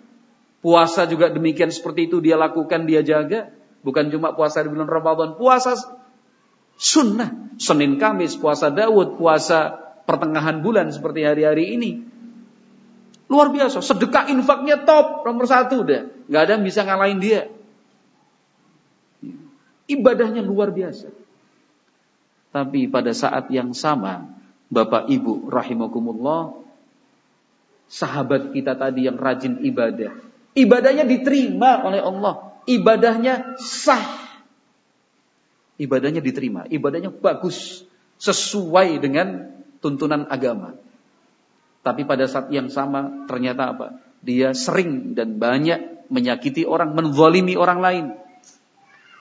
[0.63, 3.52] Puasa juga demikian seperti itu dia lakukan, dia jaga.
[3.84, 5.75] Bukan cuma puasa di bulan Ramadan, puasa
[6.80, 7.52] sunnah.
[7.60, 11.91] Senin Kamis, puasa Dawud, puasa pertengahan bulan seperti hari-hari ini.
[13.30, 16.10] Luar biasa, sedekah infaknya top, nomor satu deh.
[16.34, 17.45] Gak ada yang bisa ngalahin dia.
[19.86, 21.13] Ibadahnya luar biasa.
[22.50, 24.26] Tapi pada saat yang sama,
[24.74, 26.58] Bapak Ibu rahimakumullah,
[27.86, 30.17] sahabat kita tadi yang rajin ibadah,
[30.58, 34.17] ibadahnya diterima oleh Allah, ibadahnya sah.
[35.78, 37.86] Ibadahnya diterima, ibadahnya bagus,
[38.17, 40.76] sesuai dengan tuntunan agama.
[41.80, 43.88] Tapi pada saat yang sama ternyata apa?
[44.20, 48.06] Dia sering dan banyak menyakiti orang, menzalimi orang lain.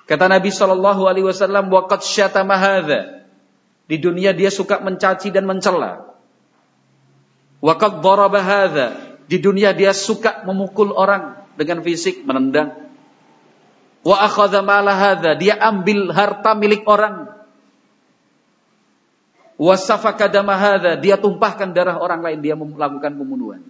[0.08, 2.58] Kata Nabi Shallallahu Alaihi Wasallam, wakat syatama
[3.86, 6.16] Di dunia dia suka mencaci dan mencela.
[7.62, 8.42] Wakat daraba
[9.28, 12.88] Di dunia dia suka memukul orang dengan fisik, menendang.
[14.02, 17.37] Wa akhadha Dia ambil harta milik orang
[19.58, 23.60] wasafaka damahada dia tumpahkan darah orang lain dia melakukan pembunuhan.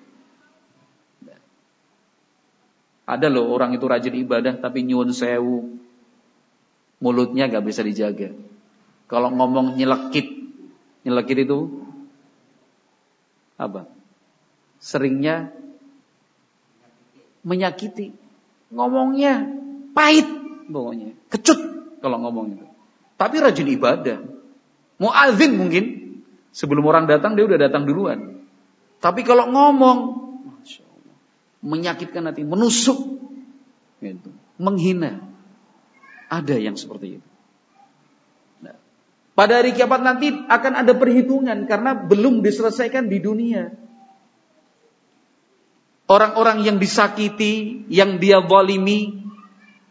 [3.09, 5.81] Ada loh orang itu rajin ibadah tapi nyuwun sewu.
[7.01, 8.37] Mulutnya gak bisa dijaga.
[9.09, 10.29] Kalau ngomong nyelekit
[11.09, 11.89] nyelekit itu
[13.57, 13.89] apa?
[14.77, 15.49] Seringnya
[17.49, 18.13] menyakiti.
[18.69, 19.49] Ngomongnya
[19.97, 20.29] pahit
[20.69, 21.17] pokoknya.
[21.33, 21.59] Kecut
[22.05, 22.67] kalau ngomong itu.
[23.17, 24.38] Tapi rajin ibadah
[24.99, 25.85] Muazin mungkin
[26.51, 28.43] sebelum orang datang dia udah datang duluan.
[28.99, 29.99] Tapi kalau ngomong,
[31.63, 32.99] menyakitkan hati, menusuk,
[34.03, 35.23] gitu, menghina.
[36.29, 37.29] Ada yang seperti itu.
[38.63, 38.77] Nah,
[39.33, 43.73] pada hari kiamat nanti akan ada perhitungan karena belum diselesaikan di dunia.
[46.09, 49.25] Orang-orang yang disakiti, yang dia zalimi,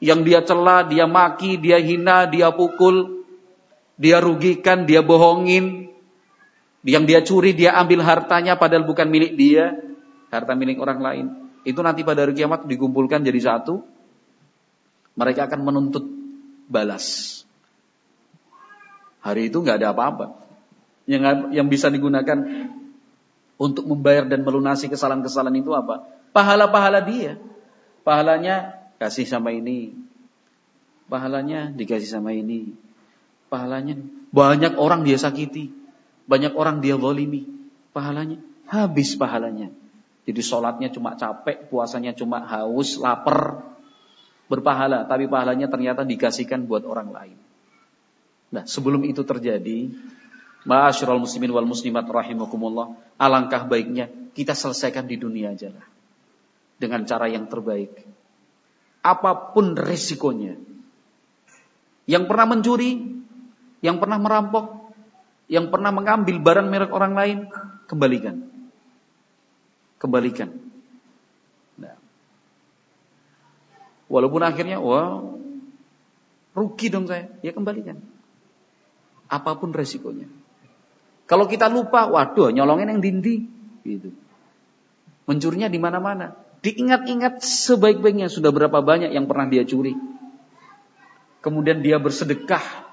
[0.01, 3.16] yang dia cela, dia maki, dia hina, dia pukul,
[3.97, 5.89] dia rugikan, dia bohongin,
[6.85, 9.75] yang dia curi, dia ambil hartanya padahal bukan milik dia,
[10.29, 11.25] harta milik orang lain.
[11.65, 13.83] Itu nanti pada hari kiamat dikumpulkan jadi satu,
[15.17, 16.05] mereka akan menuntut
[16.69, 17.41] balas.
[19.25, 20.39] Hari itu nggak ada apa-apa.
[21.09, 22.37] Yang yang bisa digunakan
[23.57, 26.05] untuk membayar dan melunasi kesalahan-kesalahan itu apa?
[26.31, 27.41] Pahala-pahala dia.
[28.05, 29.97] Pahalanya kasih sama ini.
[31.09, 32.86] Pahalanya dikasih sama ini
[33.47, 33.99] pahalanya.
[34.31, 35.71] Banyak orang dia sakiti,
[36.27, 37.47] banyak orang dia zalimi,
[37.95, 39.71] pahalanya habis pahalanya.
[40.27, 43.63] Jadi sholatnya cuma capek, puasanya cuma haus, lapar,
[44.51, 47.37] berpahala, tapi pahalanya ternyata dikasihkan buat orang lain.
[48.51, 49.91] Nah, sebelum itu terjadi,
[50.67, 55.87] Ma'asyiral muslimin wal muslimat rahimakumullah, alangkah baiknya kita selesaikan di dunia aja lah.
[56.75, 58.03] Dengan cara yang terbaik.
[58.99, 60.59] Apa pun resikonya.
[62.03, 63.16] Yang pernah mencuri,
[63.81, 64.93] yang pernah merampok,
[65.47, 67.37] yang pernah mengambil barang merek orang lain,
[67.85, 68.49] kembalikan.
[69.97, 70.49] Kembalikan.
[71.79, 71.97] Nah.
[74.09, 75.23] Walaupun akhirnya, wah,
[76.57, 78.01] rugi dong saya, ya kembalikan.
[79.27, 80.29] Apa pun resikonya.
[81.27, 83.51] Kalau kita lupa, waduh, nyolongin yang dinding,
[83.83, 84.15] gitu.
[85.27, 86.39] Mencurinya di mana-mana.
[86.63, 89.93] Diingat-ingat sebaik-baiknya sudah berapa banyak yang pernah dia curi.
[91.43, 92.86] Kemudian dia bersedekah.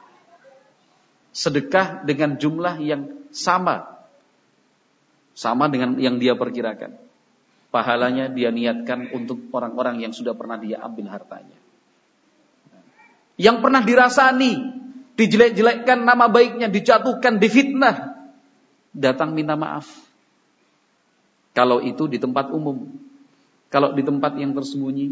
[1.35, 4.07] Sedekah dengan jumlah yang sama.
[5.35, 6.95] Sama dengan yang dia perkirakan.
[7.75, 11.59] Pahalanya dia niatkan untuk orang-orang yang sudah pernah dia ambil hartanya.
[13.35, 14.53] Yang pernah dirasani,
[15.19, 18.15] dijelek-jelekkan nama baiknya, dijatuhkan, difitnah.
[18.95, 19.91] Datang minta maaf.
[21.51, 22.95] Kalau itu di tempat umum.
[23.75, 25.11] Kalau di tempat yang tersembunyi,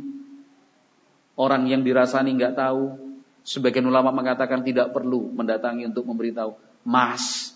[1.35, 2.95] orang yang dirasani nggak tahu,
[3.43, 6.55] sebagian ulama mengatakan tidak perlu mendatangi untuk memberitahu,
[6.87, 7.55] Mas,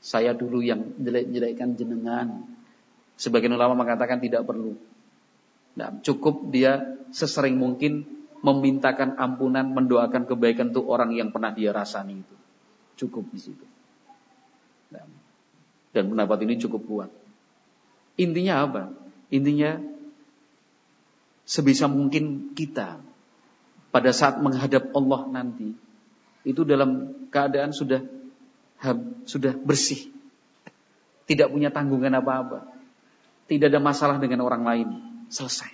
[0.00, 2.46] saya dulu yang jelek-jelekkan jenengan.
[3.20, 4.78] Sebagian ulama mengatakan tidak perlu.
[5.76, 8.08] Nah, cukup dia sesering mungkin
[8.40, 12.36] memintakan ampunan, mendoakan kebaikan untuk orang yang pernah dia rasani itu.
[12.96, 13.66] Cukup di situ.
[14.90, 15.04] Nah,
[15.92, 17.10] dan pendapat ini cukup kuat.
[18.16, 18.82] Intinya apa?
[19.28, 19.76] Intinya
[21.44, 23.09] sebisa mungkin kita
[23.90, 25.74] pada saat menghadap Allah nanti
[26.46, 28.00] itu dalam keadaan sudah
[29.28, 30.08] sudah bersih.
[31.28, 32.64] Tidak punya tanggungan apa-apa.
[33.46, 34.88] Tidak ada masalah dengan orang lain.
[35.30, 35.70] Selesai.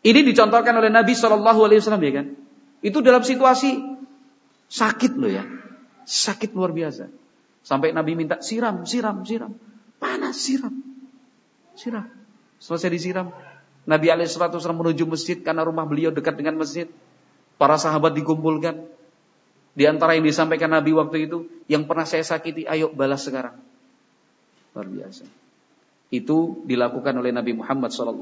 [0.00, 2.26] Ini dicontohkan oleh Nabi Shallallahu Alaihi Wasallam ya kan?
[2.80, 3.76] Itu dalam situasi
[4.72, 5.44] sakit loh ya,
[6.08, 7.12] sakit luar biasa.
[7.60, 9.52] Sampai Nabi minta siram, siram, siram,
[10.00, 10.80] panas siram,
[11.76, 12.08] siram.
[12.56, 13.36] Selesai disiram,
[13.88, 16.88] Nabi SAW menuju masjid karena rumah beliau dekat dengan masjid.
[17.60, 18.88] Para sahabat dikumpulkan.
[19.76, 23.54] Di antara yang disampaikan Nabi waktu itu, yang pernah saya sakiti, ayo balas sekarang.
[24.74, 25.24] Luar biasa.
[26.10, 28.18] Itu dilakukan oleh Nabi Muhammad SAW.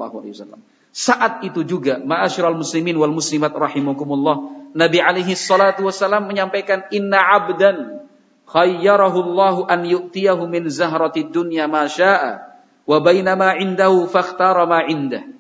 [0.93, 8.05] Saat itu juga, ma'asyiral muslimin wal muslimat rahimakumullah, Nabi alaihi salatu wasallam menyampaikan, Inna abdan
[8.45, 12.45] khayyarahu Allahu an yu'tiyahu min zahrati dunya ma sya'a,
[12.85, 15.38] wa bainama indahu fakhtara ma indah.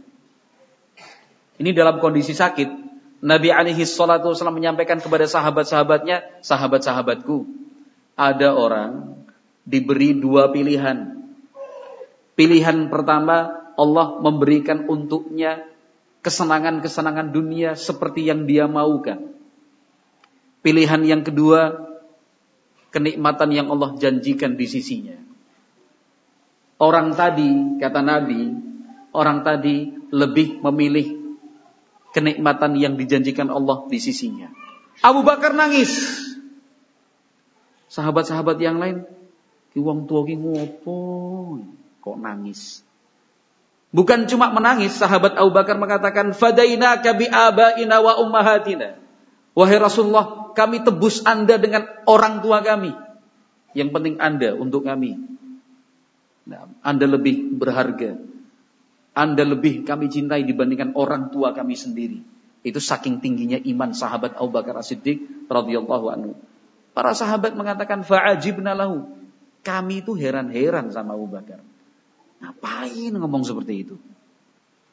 [1.59, 2.88] Ini dalam kondisi sakit.
[3.18, 7.50] Nabi alaihi salatu wasallam menyampaikan kepada sahabat-sahabatnya, sahabat-sahabatku,
[8.14, 9.18] ada orang
[9.66, 11.18] diberi dua pilihan.
[12.38, 15.66] Pilihan pertama, Allah memberikan untuknya
[16.22, 19.34] kesenangan-kesenangan dunia seperti yang dia maukan.
[20.62, 21.74] Pilihan yang kedua,
[22.94, 25.18] kenikmatan yang Allah janjikan di sisinya.
[26.78, 28.54] Orang tadi, kata Nabi,
[29.11, 31.17] orang tadi lebih memilih
[32.18, 34.50] kenikmatan yang dijanjikan Allah di sisinya.
[35.06, 36.18] Abu Bakar nangis.
[37.86, 39.06] Sahabat-sahabat yang lain,
[39.78, 40.98] wong tua ngopo?
[42.02, 42.82] Kok nangis?
[43.94, 49.00] Bukan cuma menangis, sahabat Abu Bakar mengatakan, "Fadaina kabi abaina wa ummahatina."
[49.56, 52.92] Wahai Rasulullah, kami tebus Anda dengan orang tua kami.
[53.72, 55.38] Yang penting Anda untuk kami.
[56.48, 58.16] Nah, anda lebih berharga
[59.18, 62.22] anda lebih kami cintai dibandingkan orang tua kami sendiri.
[62.62, 66.32] Itu saking tingginya iman sahabat Abu Bakar As-Siddiq radhiyallahu anhu.
[66.94, 69.10] Para sahabat mengatakan fa'ajibna lahu.
[69.66, 71.58] Kami itu heran-heran sama Abu Bakar.
[72.38, 73.98] Ngapain ngomong seperti itu?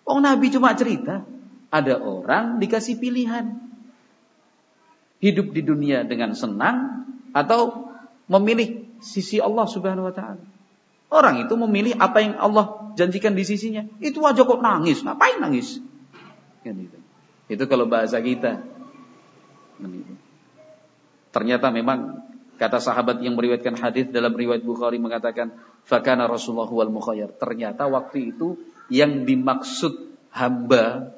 [0.09, 1.21] Oh Nabi cuma cerita.
[1.69, 3.61] Ada orang dikasih pilihan.
[5.21, 7.93] Hidup di dunia dengan senang atau
[8.25, 10.41] memilih sisi Allah Subhanahu wa taala.
[11.13, 13.83] Orang itu memilih apa yang Allah janjikan di sisinya.
[13.99, 15.03] Itu aja kok nangis.
[15.03, 15.79] Ngapain nangis?
[16.65, 16.97] Kan itu.
[17.45, 18.65] itu kalau bahasa kita.
[19.77, 19.91] Kan.
[21.35, 22.23] Ternyata memang
[22.55, 25.51] kata sahabat yang meriwayatkan hadis dalam riwayat Bukhari mengatakan
[25.83, 27.35] fakana Rasulullah wal mukhayyar.
[27.35, 28.55] Ternyata waktu itu
[28.87, 31.11] yang dimaksud hamba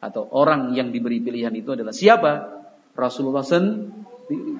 [0.00, 2.62] atau orang yang diberi pilihan itu adalah siapa?
[2.98, 4.58] Rasulullah sendiri.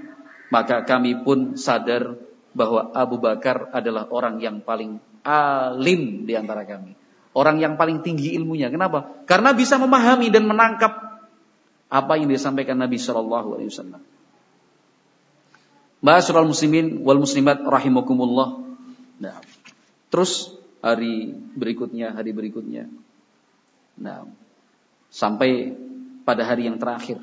[0.50, 2.18] Maka kami pun sadar
[2.50, 6.96] bahwa Abu Bakar adalah orang yang paling alim di antara kami.
[7.30, 8.68] Orang yang paling tinggi ilmunya.
[8.72, 9.22] Kenapa?
[9.24, 11.22] Karena bisa memahami dan menangkap
[11.90, 14.02] apa yang disampaikan Nabi Shallallahu Alaihi Wasallam.
[16.00, 18.64] Ma'asyiral muslimin wal muslimat rahimakumullah.
[19.20, 19.36] Nah,
[20.08, 22.88] terus hari berikutnya, hari berikutnya.
[24.00, 24.24] Nah,
[25.12, 25.76] sampai
[26.24, 27.20] pada hari yang terakhir,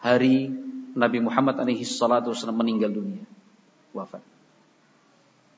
[0.00, 0.48] hari
[0.96, 3.28] Nabi Muhammad alaihi salatu wasallam meninggal dunia,
[3.92, 4.24] wafat.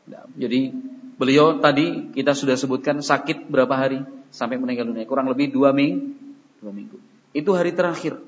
[0.04, 0.72] Nah, jadi
[1.16, 5.08] beliau tadi kita sudah sebutkan sakit berapa hari sampai meninggal dunia.
[5.08, 6.12] Kurang lebih dua minggu.
[6.60, 6.98] Dua minggu.
[7.32, 8.20] Itu hari terakhir.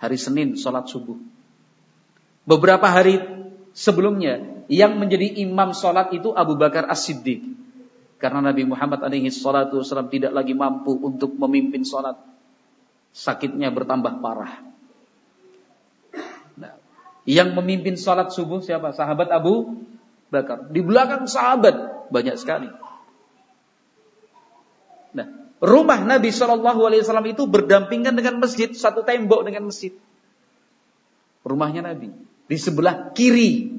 [0.00, 1.18] Hari Senin, sholat subuh.
[2.48, 3.20] Beberapa hari
[3.76, 7.44] sebelumnya yang menjadi imam sholat itu Abu Bakar As-Siddiq.
[8.20, 12.16] Karena Nabi Muhammad alaihi salatu wasallam tidak lagi mampu untuk memimpin sholat.
[13.10, 14.60] Sakitnya bertambah parah.
[16.60, 16.76] Nah,
[17.24, 18.92] yang memimpin sholat subuh siapa?
[18.92, 19.84] Sahabat Abu
[20.30, 20.70] Bakar.
[20.70, 22.70] Di belakang sahabat banyak sekali.
[25.14, 25.26] Nah,
[25.58, 29.90] rumah Nabi Shallallahu Alaihi Wasallam itu berdampingan dengan masjid, satu tembok dengan masjid.
[31.42, 32.14] Rumahnya Nabi
[32.50, 33.70] di sebelah kiri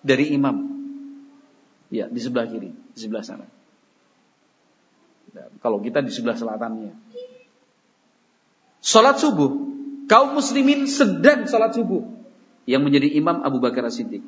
[0.00, 0.56] dari imam.
[1.88, 3.44] Ya, di sebelah kiri, di sebelah sana.
[5.32, 6.92] Dan kalau kita di sebelah selatannya.
[8.80, 9.52] Salat subuh,
[10.08, 12.04] kaum muslimin sedang salat subuh.
[12.68, 14.20] Yang menjadi imam Abu Bakar As-Siddiq.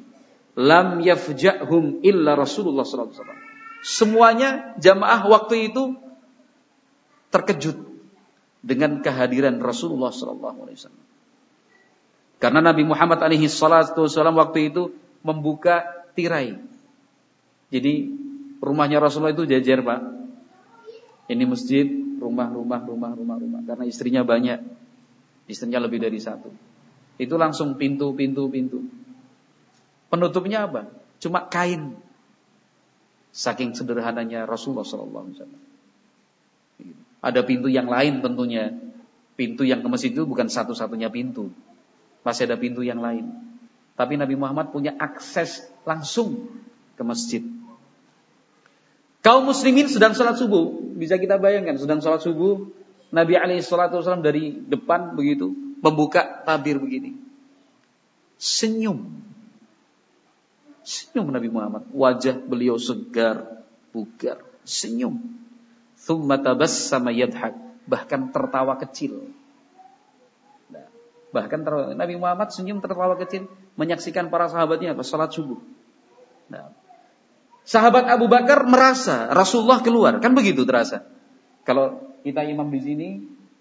[0.59, 3.39] Lam yafja'hum illa Rasulullah wasallam.
[3.81, 5.97] Semuanya jamaah waktu itu
[7.31, 7.79] terkejut
[8.61, 11.07] dengan kehadiran Rasulullah wasallam.
[12.41, 14.91] Karena Nabi Muhammad alaihi salatu wasallam waktu itu
[15.21, 15.85] membuka
[16.17, 16.57] tirai.
[17.71, 18.11] Jadi
[18.59, 20.01] rumahnya Rasulullah itu jajar, Pak.
[21.31, 21.87] Ini masjid,
[22.19, 23.61] rumah, rumah, rumah, rumah, rumah.
[23.63, 24.59] Karena istrinya banyak.
[25.47, 26.51] Istrinya lebih dari satu.
[27.21, 28.83] Itu langsung pintu, pintu, pintu.
[30.11, 30.91] Penutupnya apa?
[31.23, 31.95] Cuma kain.
[33.31, 35.31] Saking sederhananya Rasulullah SAW.
[37.23, 38.75] Ada pintu yang lain tentunya.
[39.39, 41.55] Pintu yang ke masjid itu bukan satu-satunya pintu.
[42.27, 43.31] Masih ada pintu yang lain.
[43.95, 46.51] Tapi Nabi Muhammad punya akses langsung
[46.99, 47.45] ke masjid.
[49.21, 50.97] Kaum muslimin sedang sholat subuh.
[50.97, 52.69] Bisa kita bayangkan, sedang sholat subuh.
[53.13, 55.53] Nabi alaihi salatu wasallam dari depan begitu.
[55.81, 57.17] Membuka tabir begini.
[58.41, 59.30] Senyum.
[60.91, 61.87] Senyum Nabi Muhammad.
[61.95, 63.63] Wajah beliau segar,
[63.95, 64.43] bugar.
[64.67, 65.23] Senyum.
[65.95, 67.55] Thumma tabassama yadhak.
[67.87, 69.31] Bahkan tertawa kecil.
[71.31, 71.63] Bahkan
[71.95, 73.47] Nabi Muhammad senyum tertawa kecil
[73.79, 75.63] menyaksikan para sahabatnya apa salat subuh.
[76.51, 76.75] Nah,
[77.63, 81.07] sahabat Abu Bakar merasa Rasulullah keluar, kan begitu terasa.
[81.63, 83.09] Kalau kita imam di sini,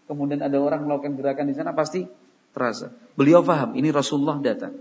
[0.10, 2.10] kemudian ada orang melakukan gerakan di sana pasti
[2.58, 2.90] terasa.
[3.14, 4.74] Beliau paham ini Rasulullah datang.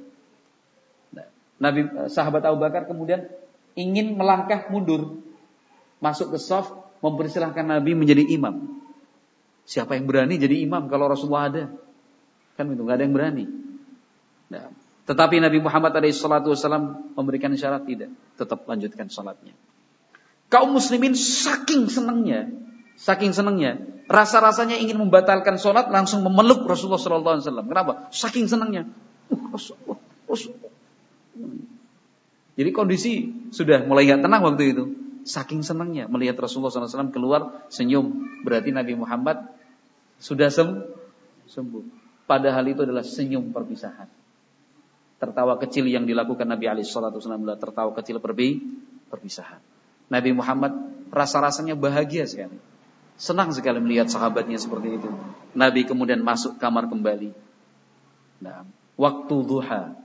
[1.59, 3.27] Nabi eh, sahabat Abu Bakar kemudian
[3.79, 5.23] ingin melangkah mundur
[5.99, 8.83] masuk ke soft mempersilahkan Nabi menjadi imam.
[9.69, 11.65] Siapa yang berani jadi imam kalau Rasulullah ada?
[12.57, 13.45] Kan itu nggak ada yang berani.
[14.49, 14.73] Nah,
[15.05, 19.53] tetapi Nabi Muhammad SAW memberikan syarat tidak, tetap lanjutkan sholatnya.
[20.49, 22.49] Kaum muslimin saking senangnya,
[22.97, 23.77] saking senangnya,
[24.09, 27.69] rasa-rasanya ingin membatalkan sholat langsung memeluk Rasulullah SAW.
[27.69, 28.09] Kenapa?
[28.09, 28.89] Saking senangnya.
[29.29, 30.68] Uh, Rasulullah, Rasulullah.
[32.59, 33.13] Jadi kondisi
[33.55, 34.85] sudah mulai nggak tenang waktu itu.
[35.29, 38.27] Saking senangnya melihat Rasulullah SAW keluar senyum.
[38.43, 39.45] Berarti Nabi Muhammad
[40.19, 41.85] sudah sembuh.
[42.27, 44.11] Padahal itu adalah senyum perpisahan.
[45.19, 48.63] Tertawa kecil yang dilakukan Nabi Ali Shallallahu adalah tertawa kecil perbi
[49.11, 49.59] perpisahan.
[50.09, 50.73] Nabi Muhammad
[51.11, 52.55] rasa-rasanya bahagia sekali.
[53.19, 55.11] Senang sekali melihat sahabatnya seperti itu.
[55.59, 57.35] Nabi kemudian masuk kamar kembali.
[58.39, 58.63] Nah,
[58.95, 59.99] waktu duha.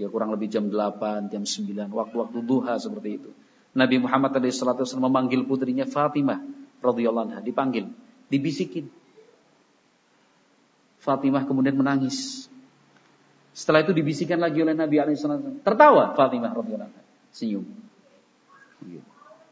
[0.00, 1.92] Ya kurang lebih jam 8, jam 9.
[1.92, 3.30] Waktu-waktu duha seperti itu.
[3.72, 6.40] Nabi Muhammad SAW memanggil putrinya Fatimah
[6.80, 7.40] radhiyallahu anha.
[7.40, 7.88] Dipanggil,
[8.28, 8.88] dibisikin.
[11.02, 12.48] Fatimah kemudian menangis.
[13.52, 15.60] Setelah itu dibisikkan lagi oleh Nabi SAW.
[15.60, 17.64] Tertawa Fatimah radhiyallahu senyum.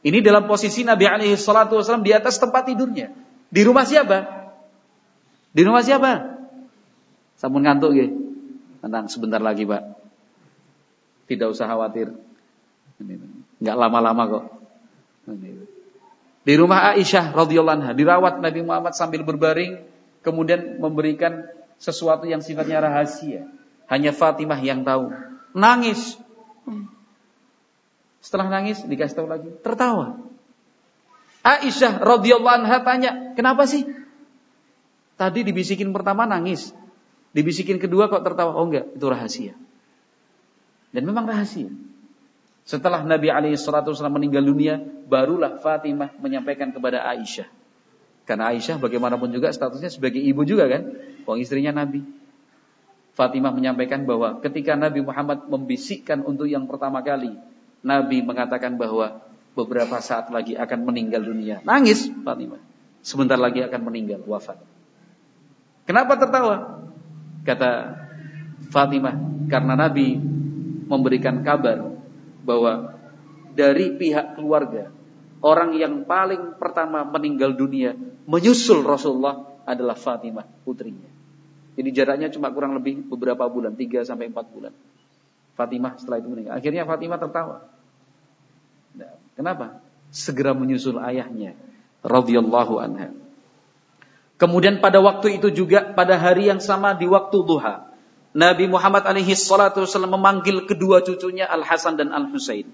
[0.00, 1.04] Ini dalam posisi Nabi
[1.36, 3.12] SAW di atas tempat tidurnya.
[3.52, 4.48] Di rumah siapa?
[5.52, 6.40] Di rumah siapa?
[7.36, 8.08] Sampun ngantuk ya.
[8.80, 9.99] Tenang sebentar lagi pak.
[11.30, 12.10] Tidak usah khawatir.
[13.62, 14.44] Enggak lama-lama kok.
[16.42, 19.78] Di rumah Aisyah radhiyallahu anha dirawat Nabi Muhammad sambil berbaring
[20.26, 21.46] kemudian memberikan
[21.78, 23.46] sesuatu yang sifatnya rahasia.
[23.86, 25.14] Hanya Fatimah yang tahu.
[25.54, 26.18] Nangis.
[28.18, 30.18] Setelah nangis dikasih tahu lagi, tertawa.
[31.46, 33.86] Aisyah radhiyallahu anha tanya, "Kenapa sih?"
[35.14, 36.74] Tadi dibisikin pertama nangis.
[37.30, 38.58] Dibisikin kedua kok tertawa?
[38.58, 39.54] Oh enggak, itu rahasia.
[40.90, 41.70] Dan memang rahasia.
[42.66, 43.58] Setelah Nabi alaihi
[44.10, 44.78] meninggal dunia,
[45.10, 47.48] barulah Fatimah menyampaikan kepada Aisyah.
[48.28, 50.86] Karena Aisyah bagaimanapun juga statusnya sebagai ibu juga kan,
[51.26, 52.06] wong istrinya Nabi.
[53.18, 57.34] Fatimah menyampaikan bahwa ketika Nabi Muhammad membisikkan untuk yang pertama kali,
[57.82, 59.18] Nabi mengatakan bahwa
[59.58, 61.58] beberapa saat lagi akan meninggal dunia.
[61.66, 62.62] Nangis Fatimah.
[63.02, 64.60] Sebentar lagi akan meninggal, wafat.
[65.88, 66.86] Kenapa tertawa?
[67.42, 67.98] Kata
[68.70, 69.16] Fatimah,
[69.50, 70.29] karena Nabi
[70.90, 71.94] memberikan kabar
[72.42, 72.98] bahwa
[73.54, 74.90] dari pihak keluarga
[75.38, 77.94] orang yang paling pertama meninggal dunia
[78.26, 81.08] menyusul Rasulullah adalah Fatimah putrinya.
[81.78, 84.74] Jadi jaraknya cuma kurang lebih beberapa bulan, 3 sampai 4 bulan.
[85.54, 86.52] Fatimah setelah itu meninggal.
[86.58, 87.56] Akhirnya Fatimah tertawa.
[88.98, 89.78] Nah, kenapa?
[90.10, 91.54] Segera menyusul ayahnya
[92.02, 93.14] radhiyallahu anha.
[94.40, 97.89] Kemudian pada waktu itu juga pada hari yang sama di waktu duha,
[98.30, 102.70] Nabi Muhammad alaihi salatu wasallam memanggil kedua cucunya Al Hasan dan Al Husain.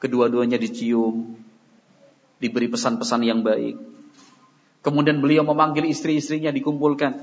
[0.00, 1.36] Kedua-duanya dicium,
[2.40, 3.76] diberi pesan-pesan yang baik.
[4.80, 7.20] Kemudian beliau memanggil istri-istrinya dikumpulkan.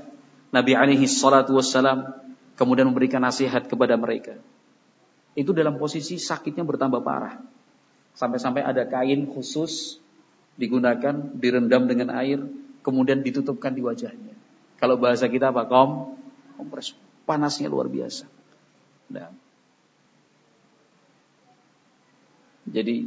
[0.54, 2.14] Nabi alaihi salatu wasallam
[2.54, 4.38] kemudian memberikan nasihat kepada mereka.
[5.34, 7.42] Itu dalam posisi sakitnya bertambah parah.
[8.14, 9.98] Sampai-sampai ada kain khusus
[10.54, 12.42] digunakan, direndam dengan air,
[12.86, 14.34] kemudian ditutupkan di wajahnya.
[14.78, 15.66] Kalau bahasa kita apa?
[15.66, 16.14] Kom,
[16.58, 16.94] kompres.
[17.28, 18.24] Panasnya luar biasa.
[19.12, 19.28] Nah.
[22.68, 23.04] Jadi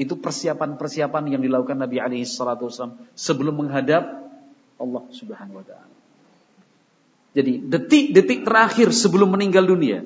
[0.00, 4.02] itu persiapan-persiapan yang dilakukan Nabi alaihi salatu wasallam sebelum menghadap
[4.82, 5.94] Allah Subhanahu wa taala.
[7.38, 10.02] Jadi detik-detik terakhir sebelum meninggal dunia,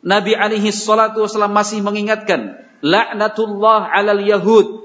[0.00, 4.84] Nabi alaihi salatu wasallam masih mengingatkan laknatullah 'alal yahud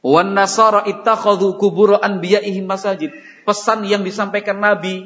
[0.00, 3.12] Wan nasara ittakhadhu kubur anbiya'ihim masajid.
[3.44, 5.04] Pesan yang disampaikan Nabi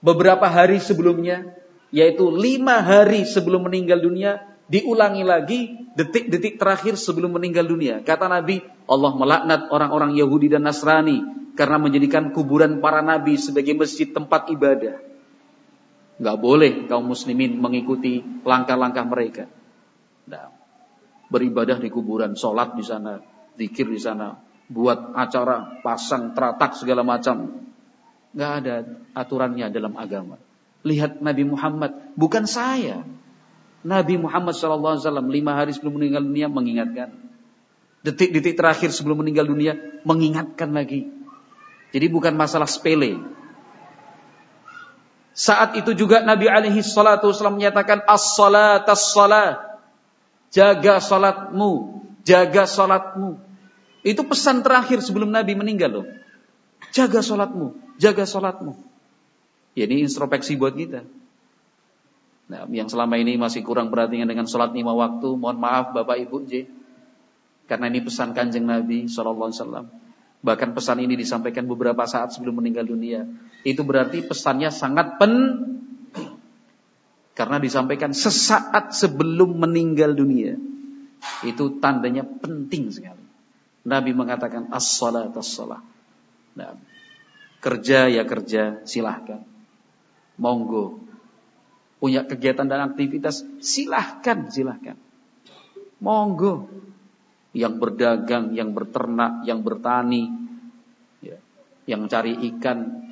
[0.00, 1.56] beberapa hari sebelumnya,
[1.94, 5.60] yaitu lima hari sebelum meninggal dunia, diulangi lagi
[5.94, 8.00] detik-detik terakhir sebelum meninggal dunia.
[8.04, 14.08] Kata Nabi, Allah melaknat orang-orang Yahudi dan Nasrani karena menjadikan kuburan para nabi sebagai masjid
[14.08, 15.02] tempat ibadah.
[16.20, 19.44] Gak boleh kaum muslimin mengikuti langkah-langkah mereka.
[20.28, 20.52] Nah,
[21.32, 23.24] beribadah di kuburan, sholat di sana,
[23.56, 24.36] zikir di sana,
[24.68, 27.69] buat acara, pasang teratak segala macam.
[28.30, 30.38] Gak ada aturannya dalam agama.
[30.86, 33.02] Lihat Nabi Muhammad, bukan saya.
[33.80, 34.96] Nabi Muhammad SAW
[35.28, 37.10] lima hari sebelum meninggal dunia mengingatkan.
[38.00, 39.76] Detik-detik terakhir sebelum meninggal dunia
[40.08, 41.08] mengingatkan lagi.
[41.90, 43.20] Jadi bukan masalah sepele.
[45.36, 49.70] Saat itu juga Nabi alaihi salatu wasallam menyatakan as-salat as-salat
[50.50, 53.38] Jaga salatmu, jaga salatmu.
[54.02, 56.06] Itu pesan terakhir sebelum Nabi meninggal loh.
[56.90, 58.74] Jaga salatmu, jaga salatmu.
[59.76, 61.06] Ya ini introspeksi buat kita.
[62.50, 66.50] Nah, yang selama ini masih kurang perhatian dengan salat lima waktu, mohon maaf Bapak Ibu
[66.50, 66.66] J.
[67.70, 69.86] Karena ini pesan kanjeng Nabi Alaihi Wasallam.
[70.42, 73.28] Bahkan pesan ini disampaikan beberapa saat sebelum meninggal dunia.
[73.62, 75.32] Itu berarti pesannya sangat pen
[77.38, 80.58] karena disampaikan sesaat sebelum meninggal dunia.
[81.46, 83.22] Itu tandanya penting sekali.
[83.86, 85.80] Nabi mengatakan as-salat as-salat.
[86.56, 86.74] Nah,
[87.60, 89.42] kerja ya kerja, silahkan.
[90.40, 90.98] Monggo.
[92.00, 94.96] Punya kegiatan dan aktivitas, silahkan, silahkan.
[96.00, 96.66] Monggo.
[97.52, 100.30] Yang berdagang, yang berternak, yang bertani,
[101.18, 101.36] ya,
[101.90, 103.02] yang cari ikan,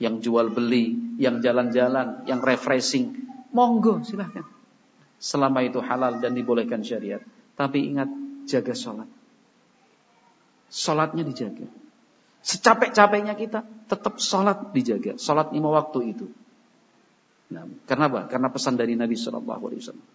[0.00, 3.24] yang jual beli, yang jalan-jalan, yang refreshing,
[3.54, 4.42] Monggo silahkan.
[5.22, 7.22] Selama itu halal dan dibolehkan syariat.
[7.54, 8.10] Tapi ingat
[8.50, 9.06] jaga sholat.
[10.74, 11.70] Sholatnya dijaga.
[12.44, 15.16] Secapek-capeknya kita tetap sholat dijaga.
[15.16, 16.28] Sholat lima waktu itu.
[17.48, 18.20] Nah, karena apa?
[18.28, 20.08] Karena pesan dari Nabi Shallallahu Alaihi Wasallam.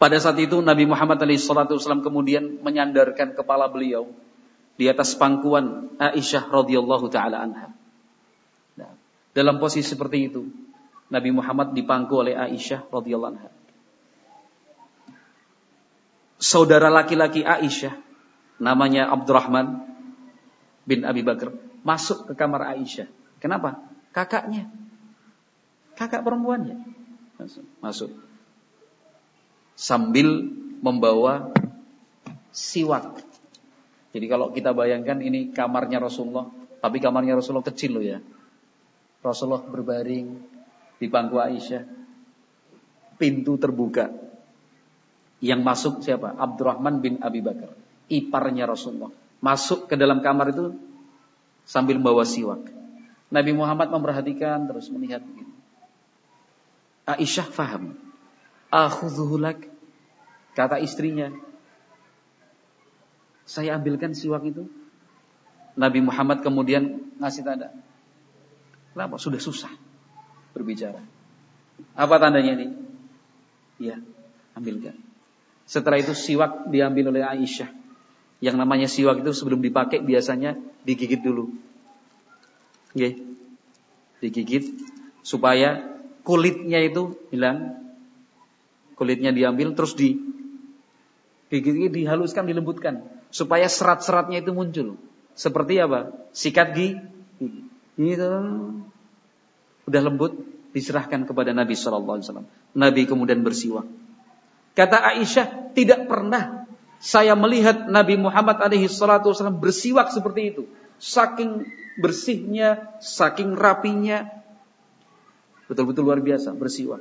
[0.00, 4.08] Pada saat itu Nabi Muhammad SAW kemudian menyandarkan kepala beliau
[4.80, 7.68] di atas pangkuan Aisyah radhiyallahu taala anha.
[8.80, 8.96] Nah,
[9.36, 10.48] dalam posisi seperti itu,
[11.12, 13.52] Nabi Muhammad dipangku oleh Aisyah radhiyallahu anha.
[16.40, 17.92] Saudara laki-laki Aisyah
[18.56, 19.89] namanya Abdurrahman
[20.84, 21.52] bin Abi Bakar
[21.82, 23.08] masuk ke kamar Aisyah.
[23.40, 23.80] Kenapa?
[24.12, 24.68] Kakaknya.
[25.96, 26.76] Kakak perempuannya.
[27.40, 27.64] Masuk.
[27.80, 28.10] masuk.
[29.76, 30.44] Sambil
[30.84, 31.52] membawa
[32.52, 33.20] siwak.
[34.10, 36.50] Jadi kalau kita bayangkan ini kamarnya Rasulullah,
[36.82, 38.18] tapi kamarnya Rasulullah kecil loh ya.
[39.20, 40.26] Rasulullah berbaring
[41.00, 41.84] di bangku Aisyah.
[43.20, 44.08] Pintu terbuka.
[45.40, 46.36] Yang masuk siapa?
[46.36, 47.72] Abdurrahman bin Abi Bakar.
[48.08, 49.12] Iparnya Rasulullah.
[49.40, 50.76] Masuk ke dalam kamar itu
[51.64, 52.60] sambil membawa siwak.
[53.32, 55.54] Nabi Muhammad memperhatikan terus melihat begini.
[57.08, 57.96] Aisyah faham.
[58.68, 59.66] Akhudhuhulak.
[60.52, 61.32] Kata istrinya.
[63.48, 64.68] Saya ambilkan siwak itu.
[65.78, 67.72] Nabi Muhammad kemudian ngasih tanda.
[68.92, 69.16] Kenapa?
[69.16, 69.70] Sudah susah
[70.52, 71.00] berbicara.
[71.94, 72.68] Apa tandanya ini?
[73.80, 73.96] Ya,
[74.52, 74.98] ambilkan.
[75.64, 77.79] Setelah itu siwak diambil oleh Aisyah.
[78.40, 81.52] Yang namanya siwak itu sebelum dipakai biasanya digigit dulu.
[82.96, 83.20] Oke.
[84.20, 84.64] Digigit
[85.20, 85.84] supaya
[86.24, 87.76] kulitnya itu hilang.
[88.96, 90.16] Kulitnya diambil terus di
[91.52, 94.96] digigit dihaluskan, dilembutkan supaya serat-seratnya itu muncul.
[95.36, 96.12] Seperti apa?
[96.34, 97.00] Sikat gigi.
[97.96, 98.28] Gitu
[99.90, 100.38] udah lembut,
[100.70, 102.48] diserahkan kepada Nabi Shallallahu Alaihi Wasallam.
[102.78, 103.90] Nabi kemudian bersiwak.
[104.78, 106.59] Kata Aisyah, tidak pernah
[107.00, 110.62] saya melihat Nabi Muhammad alaihi salatu wasallam bersiwak seperti itu.
[111.00, 111.64] Saking
[111.96, 114.28] bersihnya, saking rapinya.
[115.64, 117.00] Betul-betul luar biasa bersiwak.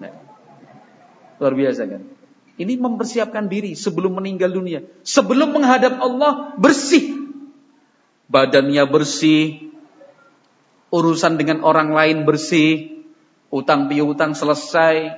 [0.00, 0.12] Nah,
[1.36, 2.02] luar biasa kan?
[2.56, 4.80] Ini mempersiapkan diri sebelum meninggal dunia.
[5.04, 7.28] Sebelum menghadap Allah bersih.
[8.32, 9.68] Badannya bersih.
[10.88, 13.04] Urusan dengan orang lain bersih.
[13.52, 15.12] Utang piutang selesai.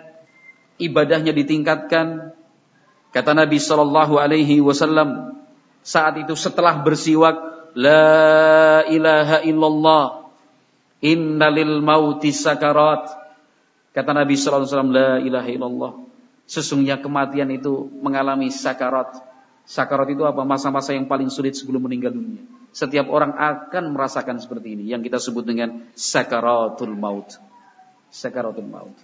[0.83, 2.38] Ibadahnya ditingkatkan.
[3.19, 5.35] Kata Nabi Shallallahu Alaihi Wasallam
[5.83, 7.35] saat itu setelah bersiwak,
[7.75, 10.31] La ilaha illallah,
[11.03, 13.11] innalil mauti sakarat.
[13.91, 15.93] Kata Nabi Shallallahu Alaihi Wasallam, La ilaha illallah.
[16.47, 19.19] Sesungguhnya kematian itu mengalami sakarat.
[19.67, 20.47] Sakarat itu apa?
[20.47, 22.47] Masa-masa yang paling sulit sebelum meninggal dunia.
[22.71, 24.95] Setiap orang akan merasakan seperti ini.
[24.95, 27.35] Yang kita sebut dengan sakaratul maut.
[28.15, 28.95] Sakaratul maut.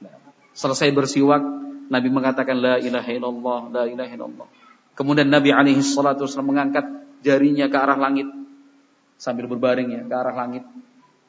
[0.00, 0.16] Nah,
[0.56, 4.48] selesai bersiwak, Nabi mengatakan la ilaha illallah, la ilaha illallah.
[4.96, 6.88] Kemudian Nabi alaihi salatu wasallam mengangkat
[7.20, 8.26] jarinya ke arah langit
[9.20, 10.64] sambil berbaring ya ke arah langit.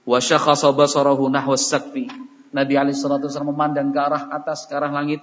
[0.08, 2.08] Wa syakhasa basarahu nahwa sakfi.
[2.56, 5.20] Nabi alaihi salatu wasallam memandang ke arah atas ke arah langit.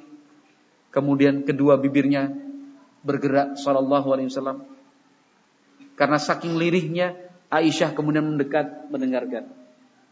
[0.93, 2.31] Kemudian kedua bibirnya
[3.01, 4.69] bergerak sallallahu alaihi wasallam.
[5.97, 7.17] Karena saking lirihnya
[7.55, 9.47] Aisyah kemudian mendekat mendengarkan.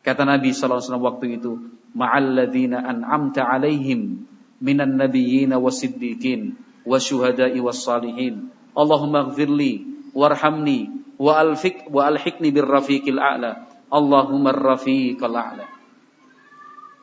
[0.02, 1.52] Kata Nabi sallallahu alaihi wasallam waktu itu,
[1.94, 4.31] "Ma'alladzina an'amta 'alaihim
[4.62, 6.54] minan nabiyyin wasiddiqin
[6.86, 8.54] wasyuhada'i wassalihin.
[8.72, 10.88] Allahumma ighfirli warhamni
[11.18, 13.66] wa alfik wa alhiqni birrafiqil a'la.
[13.92, 15.66] Allahumma rafiqal a'la.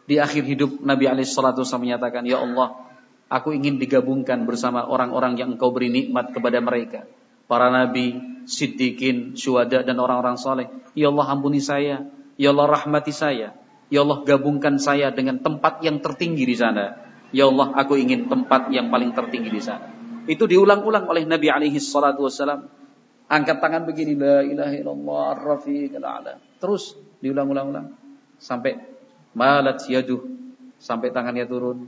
[0.10, 2.82] Di akhir hidup Nabi alaihi salatu menyatakan, "Ya Allah,
[3.30, 7.06] aku ingin digabungkan bersama orang-orang yang Engkau beri nikmat kepada mereka."
[7.46, 10.70] Para nabi, siddiqin, syuhada dan orang-orang soleh.
[10.94, 12.10] Ya Allah ampuni saya.
[12.38, 13.58] Ya Allah rahmati saya.
[13.90, 18.74] Ya Allah gabungkan saya dengan tempat yang tertinggi di sana Ya Allah, aku ingin tempat
[18.74, 19.90] yang paling tertinggi di sana.
[20.26, 22.70] Itu diulang-ulang oleh Nabi alaihi salatu wasallam.
[23.30, 26.34] Angkat tangan begini, la ilaha illallah ar-rafiqal a'la.
[26.58, 27.94] Terus diulang-ulang-ulang
[28.42, 28.82] sampai
[29.38, 30.26] malat yaduh,
[30.82, 31.86] sampai tangannya turun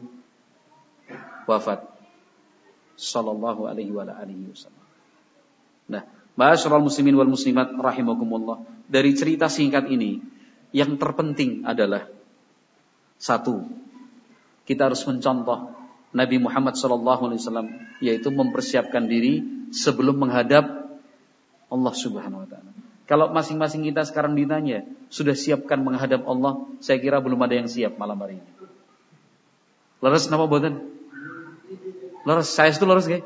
[1.49, 1.89] wafat.
[2.93, 4.85] Sallallahu alaihi wa alihi wasallam.
[5.89, 8.63] Nah, Ma'asyiral muslimin wal muslimat rahimakumullah.
[8.87, 10.23] Dari cerita singkat ini,
[10.71, 12.07] yang terpenting adalah
[13.19, 13.67] satu,
[14.71, 15.75] kita harus mencontoh
[16.15, 17.67] Nabi Muhammad SAW
[17.99, 20.91] yaitu mempersiapkan diri sebelum menghadap
[21.71, 22.71] Allah Subhanahu wa taala.
[23.07, 26.63] Kalau masing-masing kita sekarang ditanya, sudah siapkan menghadap Allah?
[26.79, 28.47] Saya kira belum ada yang siap malam hari ini.
[29.99, 30.79] Leres nama buatan?
[32.23, 33.23] Leres, saya itu leres gak?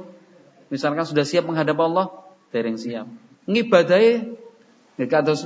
[0.73, 2.09] Misalkan sudah siap menghadap Allah,
[2.49, 3.05] yang siap.
[3.45, 4.33] Ngibadai,
[4.97, 5.45] ya kados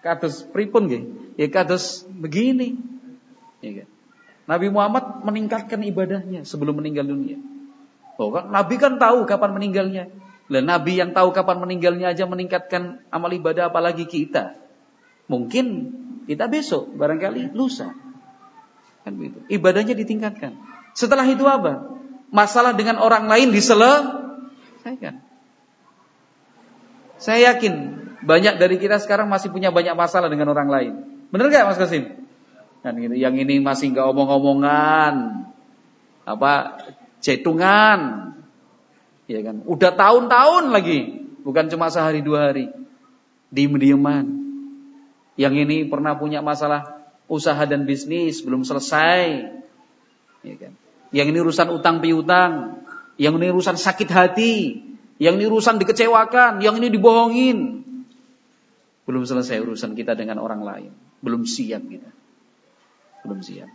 [0.00, 1.02] kados pripun nggih?
[1.36, 2.80] Ya kados begini.
[3.60, 3.88] Ya kan?
[4.50, 7.38] Nabi Muhammad meningkatkan ibadahnya sebelum meninggal dunia.
[8.18, 8.50] Oh, kan?
[8.50, 10.10] Nabi kan tahu kapan meninggalnya.
[10.50, 14.58] Lah Nabi yang tahu kapan meninggalnya aja meningkatkan amal ibadah apalagi kita.
[15.30, 15.94] Mungkin
[16.26, 17.94] kita besok, barangkali lusa.
[19.06, 19.40] Kan begitu.
[19.46, 20.58] Ibadahnya ditingkatkan.
[20.92, 21.96] Setelah itu apa?
[22.34, 25.22] Masalah dengan orang lain diselesaikan.
[27.20, 27.74] Saya yakin
[28.26, 30.92] banyak dari kita sekarang masih punya banyak masalah dengan orang lain.
[31.30, 32.19] Benar gak Mas Kasim?
[32.80, 33.12] Kan gitu.
[33.16, 35.44] Yang ini masih nggak omong-omongan,
[36.24, 36.52] apa
[37.20, 38.32] cetungan,
[39.28, 39.60] ya kan?
[39.68, 41.00] Udah tahun-tahun lagi,
[41.44, 42.72] bukan cuma sehari dua hari,
[43.52, 44.40] diem-dieman.
[45.36, 49.44] Yang ini pernah punya masalah usaha dan bisnis belum selesai,
[50.40, 50.72] ya kan?
[51.12, 52.80] Yang ini urusan utang piutang,
[53.20, 54.80] yang ini urusan sakit hati,
[55.20, 57.84] yang ini urusan dikecewakan, yang ini dibohongin.
[59.04, 62.19] Belum selesai urusan kita dengan orang lain, belum siap kita
[63.24, 63.70] belum siap.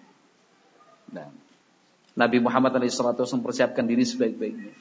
[1.14, 1.30] Nah,
[2.16, 4.74] Nabi Muhammad SAW mempersiapkan diri sebaik-baiknya.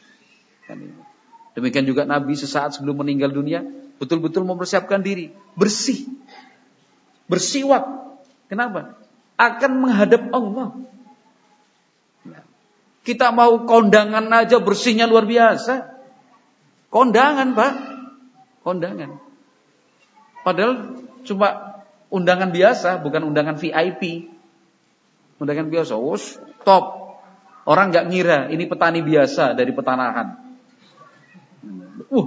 [0.64, 0.80] Kan
[1.54, 3.62] Demikian juga Nabi sesaat sebelum meninggal dunia
[4.02, 6.02] betul-betul mempersiapkan diri bersih,
[7.30, 7.86] bersiwak.
[8.50, 8.98] Kenapa?
[9.38, 10.74] Akan menghadap Allah.
[12.26, 12.42] Nah,
[13.06, 15.94] kita mau kondangan aja bersihnya luar biasa.
[16.90, 17.72] Kondangan, Pak.
[18.66, 19.18] Kondangan.
[20.42, 20.72] Padahal
[21.26, 24.33] cuma undangan biasa, bukan undangan VIP.
[25.44, 27.04] Undangan biasa, wos top.
[27.68, 30.40] Orang nggak ngira ini petani biasa dari petanahan.
[32.08, 32.26] Uh,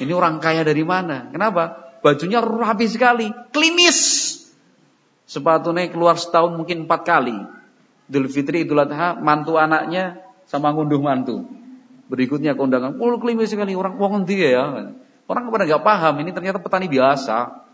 [0.00, 1.28] ini orang kaya dari mana?
[1.28, 1.96] Kenapa?
[2.00, 4.32] Bajunya rapi sekali, klimis.
[5.28, 7.36] Sepatunya keluar setahun mungkin empat kali.
[8.08, 11.44] Idul Fitri, Idul Adha, mantu anaknya sama ngunduh mantu.
[12.06, 14.64] Berikutnya kondangan, oh klimis sekali orang wong dia ya.
[15.26, 17.66] Orang kepada nggak paham, ini ternyata petani biasa.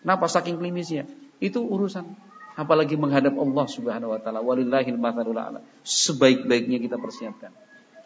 [0.00, 1.04] Kenapa saking klimisnya?
[1.42, 2.27] Itu urusan
[2.58, 4.42] apalagi menghadap Allah Subhanahu wa taala.
[4.42, 5.62] Walillahil matsalul a'la.
[5.86, 7.54] Sebaik-baiknya kita persiapkan.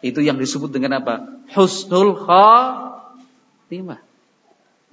[0.05, 1.25] Itu yang disebut dengan apa?
[1.57, 3.97] Husnul khatimah.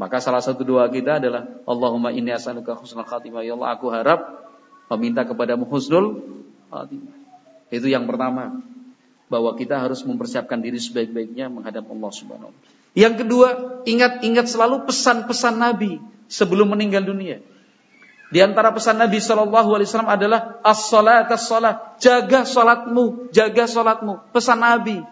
[0.00, 3.44] Maka salah satu doa kita adalah Allahumma inni as'aluka husnul khatimah.
[3.44, 4.48] Ya Allah, aku harap
[4.96, 6.24] meminta kepadamu husnul
[6.72, 7.12] khatimah.
[7.68, 8.64] Itu yang pertama.
[9.30, 12.50] Bahwa kita harus mempersiapkan diri sebaik-baiknya menghadap Allah Subhanahu.
[12.98, 13.48] Yang kedua,
[13.86, 17.38] ingat-ingat selalu pesan-pesan Nabi sebelum meninggal dunia.
[18.30, 21.98] Di antara pesan Nabi Shallallahu Alaihi Wasallam adalah as-salat as-salat.
[21.98, 24.30] Jaga salatmu, jaga salatmu.
[24.30, 25.02] Pesan Nabi.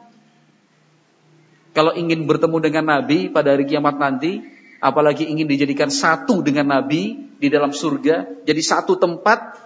[1.74, 4.38] Kalau ingin bertemu dengan Nabi pada hari kiamat nanti,
[4.78, 9.58] apalagi ingin dijadikan satu dengan Nabi di dalam surga, jadi satu tempat,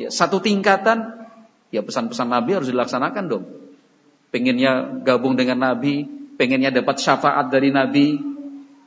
[0.00, 1.28] ya, satu tingkatan,
[1.68, 3.44] ya pesan-pesan Nabi harus dilaksanakan dong.
[4.32, 6.08] Pengennya gabung dengan Nabi,
[6.40, 8.16] pengennya dapat syafaat dari Nabi,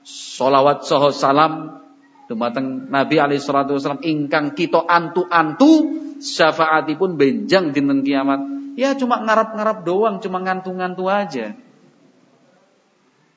[0.06, 1.82] solawat soho salam,
[2.28, 8.40] dumateng Nabi alaihi salatu wasallam ingkang kita antu-antu syafaatipun benjang dinten kiamat.
[8.78, 11.58] Ya cuma ngarap-ngarap doang, cuma ngantu-ngantu aja.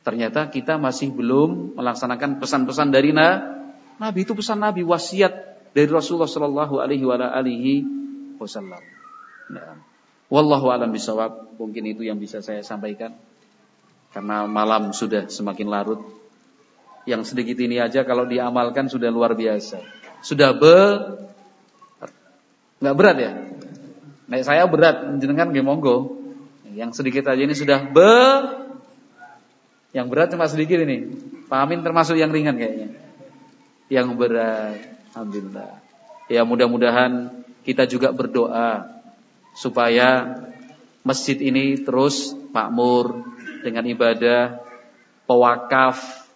[0.05, 5.32] Ternyata kita masih belum melaksanakan pesan-pesan dari Nabi itu pesan Nabi wasiat
[5.72, 7.05] dari Rasulullah Shallallahu Alaihi
[8.41, 8.80] Wasallam.
[9.53, 9.76] Nah,
[10.32, 11.57] wallahu alam bisawab.
[11.61, 13.12] Mungkin itu yang bisa saya sampaikan.
[14.11, 16.01] Karena malam sudah semakin larut.
[17.09, 19.80] Yang sedikit ini aja kalau diamalkan sudah luar biasa.
[20.20, 20.78] Sudah be
[22.80, 23.32] nggak berat ya?
[24.30, 26.20] Nah, saya berat, jenengan nggih monggo.
[26.70, 28.14] Yang sedikit aja ini sudah be
[29.90, 31.11] yang berat cuma sedikit ini.
[31.51, 32.94] Pak Amin termasuk yang ringan kayaknya.
[33.90, 34.78] Yang berat,
[35.11, 35.82] alhamdulillah.
[36.30, 39.03] Ya mudah-mudahan kita juga berdoa
[39.59, 40.38] supaya
[41.03, 43.26] masjid ini terus makmur
[43.66, 44.62] dengan ibadah,
[45.26, 46.29] pewakaf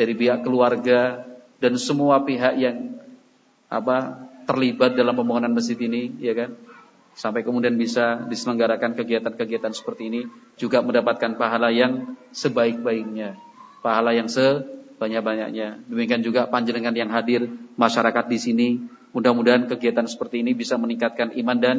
[0.00, 1.28] dari pihak keluarga
[1.60, 2.96] dan semua pihak yang
[3.68, 6.56] apa terlibat dalam pembangunan masjid ini, ya kan?
[7.14, 10.20] sampai kemudian bisa diselenggarakan kegiatan-kegiatan seperti ini
[10.54, 13.36] juga mendapatkan pahala yang sebaik-baiknya,
[13.82, 15.84] pahala yang sebanyak-banyaknya.
[15.90, 18.68] Demikian juga panjenengan yang hadir, masyarakat di sini,
[19.10, 21.76] mudah-mudahan kegiatan seperti ini bisa meningkatkan iman dan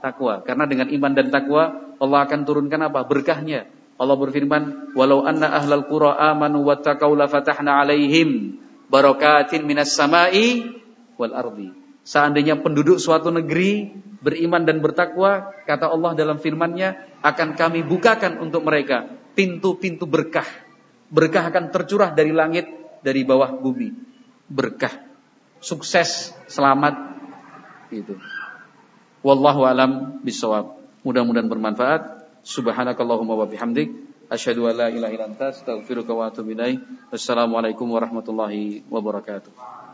[0.00, 0.40] takwa.
[0.42, 3.04] Karena dengan iman dan takwa Allah akan turunkan apa?
[3.04, 3.68] Berkahnya.
[4.00, 8.56] Allah berfirman, "Walau anna ahlal qura amanu wattaqau la fatahna 'alaihim
[8.88, 10.72] barakatin minas sama'i
[11.20, 11.68] wal ardi."
[12.00, 13.92] Seandainya penduduk suatu negeri
[14.24, 19.04] beriman dan bertakwa, kata Allah dalam firman-Nya, akan kami bukakan untuk mereka
[19.36, 20.48] pintu-pintu berkah.
[21.12, 22.72] Berkah akan tercurah dari langit,
[23.04, 23.92] dari bawah bumi.
[24.48, 24.92] Berkah.
[25.60, 26.96] Sukses, selamat.
[27.92, 28.16] Gitu.
[29.20, 30.80] Wallahu alam bisawab.
[31.04, 32.19] Mudah-mudahan bermanfaat.
[32.44, 33.90] Subhanakallahumma wa bihamdik.
[34.30, 36.78] Asyhadu an la ilaha illa anta astaghfiruka wa atubu ilaik.
[37.90, 39.89] Warahmatullahi wabarakatuh.